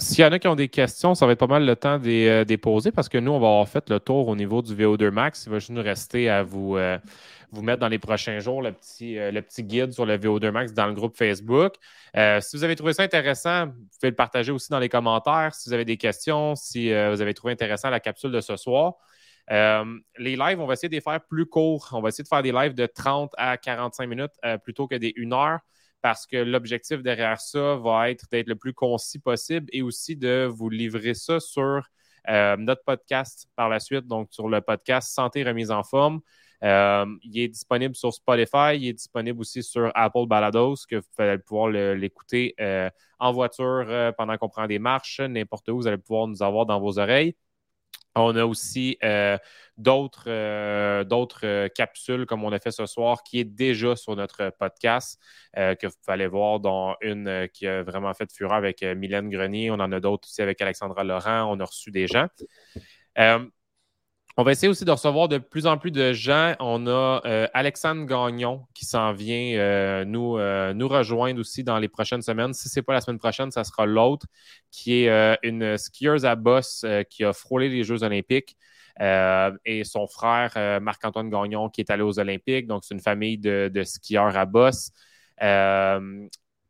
s'il 0.00 0.20
y 0.20 0.24
en 0.24 0.30
a 0.30 0.38
qui 0.38 0.46
ont 0.46 0.54
des 0.54 0.68
questions, 0.68 1.16
ça 1.16 1.26
va 1.26 1.32
être 1.32 1.40
pas 1.40 1.48
mal 1.48 1.66
le 1.66 1.74
temps 1.74 1.98
de 1.98 2.08
euh, 2.08 2.44
les 2.44 2.56
poser 2.56 2.92
parce 2.92 3.08
que 3.08 3.18
nous, 3.18 3.32
on 3.32 3.40
va 3.40 3.48
avoir 3.48 3.68
fait 3.68 3.90
le 3.90 3.98
tour 3.98 4.28
au 4.28 4.36
niveau 4.36 4.62
du 4.62 4.74
VO2 4.74 5.10
Max. 5.10 5.44
Il 5.46 5.50
va 5.50 5.58
juste 5.58 5.70
nous 5.70 5.82
rester 5.82 6.30
à 6.30 6.44
vous, 6.44 6.78
vous 7.50 7.62
mettre 7.62 7.80
dans 7.80 7.88
les 7.88 7.98
prochains 7.98 8.38
jours 8.38 8.62
le 8.62 8.72
petit, 8.72 9.16
le 9.16 9.40
petit 9.40 9.64
guide 9.64 9.92
sur 9.92 10.06
le 10.06 10.16
VO2 10.16 10.50
Max 10.52 10.72
dans 10.72 10.86
le 10.86 10.92
groupe 10.92 11.16
Facebook. 11.16 11.74
si 12.14 12.56
vous 12.56 12.62
avez 12.62 12.76
trouvé 12.76 12.92
ça 12.92 13.02
intéressant, 13.02 13.66
vous 13.66 13.72
pouvez 14.00 14.10
le 14.10 14.14
partager 14.14 14.52
aussi 14.52 14.70
dans 14.70 14.78
les 14.78 14.88
commentaires. 14.88 15.52
Si 15.54 15.68
vous 15.68 15.72
avez 15.72 15.84
des 15.84 15.96
questions, 15.96 16.54
si 16.54 16.90
vous 16.90 17.20
avez 17.20 17.34
trouvé 17.34 17.52
intéressant 17.52 17.90
la 17.90 18.00
capsule 18.00 18.30
de 18.30 18.40
ce 18.40 18.56
soir. 18.56 18.94
les 19.50 20.36
lives, 20.36 20.60
on 20.60 20.66
va 20.66 20.74
essayer 20.74 20.88
de 20.88 20.94
les 20.94 21.00
faire 21.00 21.20
plus 21.28 21.46
courts. 21.46 21.88
On 21.92 22.00
va 22.00 22.10
essayer 22.10 22.22
de 22.22 22.28
faire 22.28 22.42
des 22.42 22.52
lives 22.52 22.74
de 22.74 22.86
30 22.86 23.32
à 23.36 23.56
45 23.56 24.06
minutes 24.06 24.32
plutôt 24.62 24.86
que 24.86 24.94
des 24.94 25.12
1 25.18 25.32
heure 25.32 25.58
parce 26.00 26.26
que 26.26 26.36
l'objectif 26.36 27.02
derrière 27.02 27.40
ça 27.40 27.76
va 27.76 28.10
être 28.10 28.26
d'être 28.30 28.48
le 28.48 28.56
plus 28.56 28.72
concis 28.72 29.18
possible 29.18 29.66
et 29.72 29.82
aussi 29.82 30.16
de 30.16 30.48
vous 30.50 30.70
livrer 30.70 31.14
ça 31.14 31.40
sur 31.40 31.82
euh, 32.28 32.56
notre 32.56 32.84
podcast 32.84 33.48
par 33.56 33.68
la 33.68 33.80
suite, 33.80 34.06
donc 34.06 34.28
sur 34.30 34.48
le 34.48 34.60
podcast 34.60 35.12
Santé 35.12 35.42
Remise 35.42 35.70
en 35.70 35.82
forme. 35.82 36.20
Euh, 36.64 37.06
il 37.22 37.38
est 37.38 37.48
disponible 37.48 37.94
sur 37.94 38.12
Spotify, 38.12 38.74
il 38.74 38.88
est 38.88 38.92
disponible 38.92 39.40
aussi 39.40 39.62
sur 39.62 39.90
Apple 39.94 40.26
Balados, 40.26 40.74
que 40.88 40.96
vous 40.96 41.02
allez 41.18 41.38
pouvoir 41.38 41.68
l'écouter 41.68 42.54
euh, 42.60 42.90
en 43.18 43.32
voiture 43.32 44.12
pendant 44.18 44.36
qu'on 44.36 44.48
prend 44.48 44.66
des 44.66 44.78
marches, 44.78 45.20
n'importe 45.20 45.68
où, 45.68 45.76
vous 45.76 45.86
allez 45.86 45.98
pouvoir 45.98 46.26
nous 46.26 46.42
avoir 46.42 46.66
dans 46.66 46.80
vos 46.80 46.98
oreilles. 46.98 47.34
On 48.20 48.36
a 48.36 48.44
aussi 48.44 48.98
euh, 49.02 49.38
d'autres, 49.76 50.24
euh, 50.28 51.04
euh, 51.44 51.68
capsules 51.68 52.26
comme 52.26 52.44
on 52.44 52.52
a 52.52 52.58
fait 52.58 52.70
ce 52.70 52.86
soir 52.86 53.22
qui 53.22 53.40
est 53.40 53.44
déjà 53.44 53.96
sur 53.96 54.16
notre 54.16 54.50
podcast 54.58 55.20
que 55.56 55.86
vous 55.86 55.92
pouvez 56.04 56.14
aller 56.14 56.26
voir, 56.26 56.60
dont 56.60 56.94
une 57.00 57.48
qui 57.52 57.66
a 57.66 57.82
vraiment 57.82 58.14
fait 58.14 58.30
fureur 58.32 58.54
avec 58.54 58.82
Mylène 58.82 59.28
Grenier. 59.28 59.70
On 59.70 59.74
en 59.74 59.90
a 59.92 60.00
d'autres 60.00 60.28
aussi 60.28 60.42
avec 60.42 60.60
Alexandra 60.60 61.04
Laurent. 61.04 61.50
On 61.50 61.58
a 61.60 61.64
reçu 61.64 61.90
des 61.90 62.06
gens. 62.06 62.28
On 64.40 64.44
va 64.44 64.52
essayer 64.52 64.68
aussi 64.68 64.84
de 64.84 64.90
recevoir 64.92 65.26
de 65.26 65.38
plus 65.38 65.66
en 65.66 65.78
plus 65.78 65.90
de 65.90 66.12
gens. 66.12 66.54
On 66.60 66.86
a 66.86 67.20
euh, 67.26 67.48
Alexandre 67.54 68.06
Gagnon 68.06 68.66
qui 68.72 68.84
s'en 68.84 69.12
vient 69.12 69.58
euh, 69.58 70.04
nous, 70.04 70.38
euh, 70.38 70.72
nous 70.74 70.86
rejoindre 70.86 71.40
aussi 71.40 71.64
dans 71.64 71.80
les 71.80 71.88
prochaines 71.88 72.22
semaines. 72.22 72.54
Si 72.54 72.68
ce 72.68 72.78
n'est 72.78 72.84
pas 72.84 72.92
la 72.92 73.00
semaine 73.00 73.18
prochaine, 73.18 73.50
ça 73.50 73.64
sera 73.64 73.84
l'autre, 73.84 74.26
qui 74.70 75.06
est 75.06 75.38
une 75.42 75.76
skieuse 75.76 76.24
à 76.24 76.36
boss 76.36 76.86
qui 77.10 77.24
a 77.24 77.32
frôlé 77.32 77.68
les 77.68 77.82
Jeux 77.82 78.04
olympiques. 78.04 78.56
et 79.00 79.82
son 79.84 80.06
frère, 80.06 80.80
Marc-Antoine 80.80 81.30
Gagnon, 81.30 81.68
qui 81.68 81.80
est 81.80 81.90
allé 81.90 82.04
aux 82.04 82.20
Olympiques. 82.20 82.68
Donc, 82.68 82.84
c'est 82.84 82.94
une 82.94 83.00
famille 83.00 83.38
de, 83.38 83.68
de 83.74 83.82
skieurs 83.82 84.36
à 84.36 84.46
boss. 84.46 84.92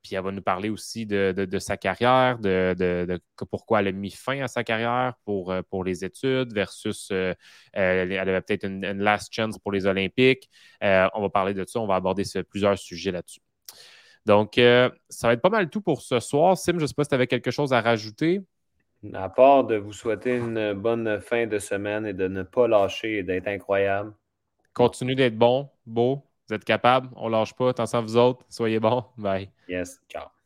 Puis 0.08 0.16
elle 0.16 0.24
va 0.24 0.32
nous 0.32 0.40
parler 0.40 0.70
aussi 0.70 1.04
de, 1.04 1.58
sa 1.58 1.76
carrière, 1.76 2.38
de, 2.38 3.20
pourquoi 3.50 3.80
elle 3.80 3.88
a 3.88 3.92
mis 3.92 4.10
fin 4.10 4.40
à 4.40 4.48
sa 4.48 4.64
carrière 4.64 5.12
pour, 5.26 5.52
euh, 5.52 5.60
pour 5.68 5.84
les 5.84 6.02
études 6.02 6.54
versus 6.54 7.10
euh, 7.12 7.34
elle 7.74 8.18
avait 8.18 8.40
peut-être 8.40 8.64
une, 8.64 9.02
last 9.02 9.34
chance 9.34 9.58
pour 9.58 9.70
les 9.70 9.84
Olympiques. 9.84 10.48
Euh, 10.82 11.08
on 11.12 11.20
va 11.20 11.28
parler 11.28 11.52
de 11.52 11.62
ça, 11.66 11.78
on 11.78 11.86
va 11.86 11.96
aborder 11.96 12.22
plusieurs 12.48 12.78
sujets 12.78 13.10
là-dessus. 13.10 13.40
Donc, 14.24 14.54
ça 14.54 15.26
va 15.26 15.34
être 15.34 15.42
pas 15.42 15.50
mal 15.50 15.68
tout 15.68 15.82
pour 15.82 16.00
ce 16.00 16.20
soir. 16.20 16.56
Sim, 16.56 16.76
je 16.78 16.82
ne 16.82 16.86
sais 16.86 16.94
pas 16.94 17.04
si 17.04 17.10
tu 17.10 17.14
avais 17.14 17.26
quelque 17.26 17.50
chose 17.50 17.74
à 17.74 17.82
rajouter. 17.82 18.40
À 19.12 19.28
part 19.28 19.64
de 19.64 19.76
vous 19.76 19.92
souhaiter 19.92 20.36
une 20.36 20.72
bonne 20.72 21.20
fin 21.20 21.46
de 21.46 21.58
semaine 21.58 22.06
et 22.06 22.14
de 22.14 22.28
ne 22.28 22.42
pas 22.44 22.66
lâcher 22.66 23.18
et 23.18 23.22
d'être 23.22 23.48
incroyable. 23.48 24.14
Continue 24.72 25.14
d'être 25.14 25.36
bon, 25.36 25.68
beau, 25.86 26.22
vous 26.48 26.54
êtes 26.54 26.64
capable, 26.64 27.08
on 27.16 27.28
lâche 27.28 27.54
pas. 27.54 27.70
Attention 27.70 27.98
à 27.98 28.02
vous 28.02 28.16
autres. 28.16 28.44
Soyez 28.48 28.80
bons. 28.80 29.04
Bye. 29.16 29.50
Yes. 29.68 30.00
Ciao. 30.08 30.37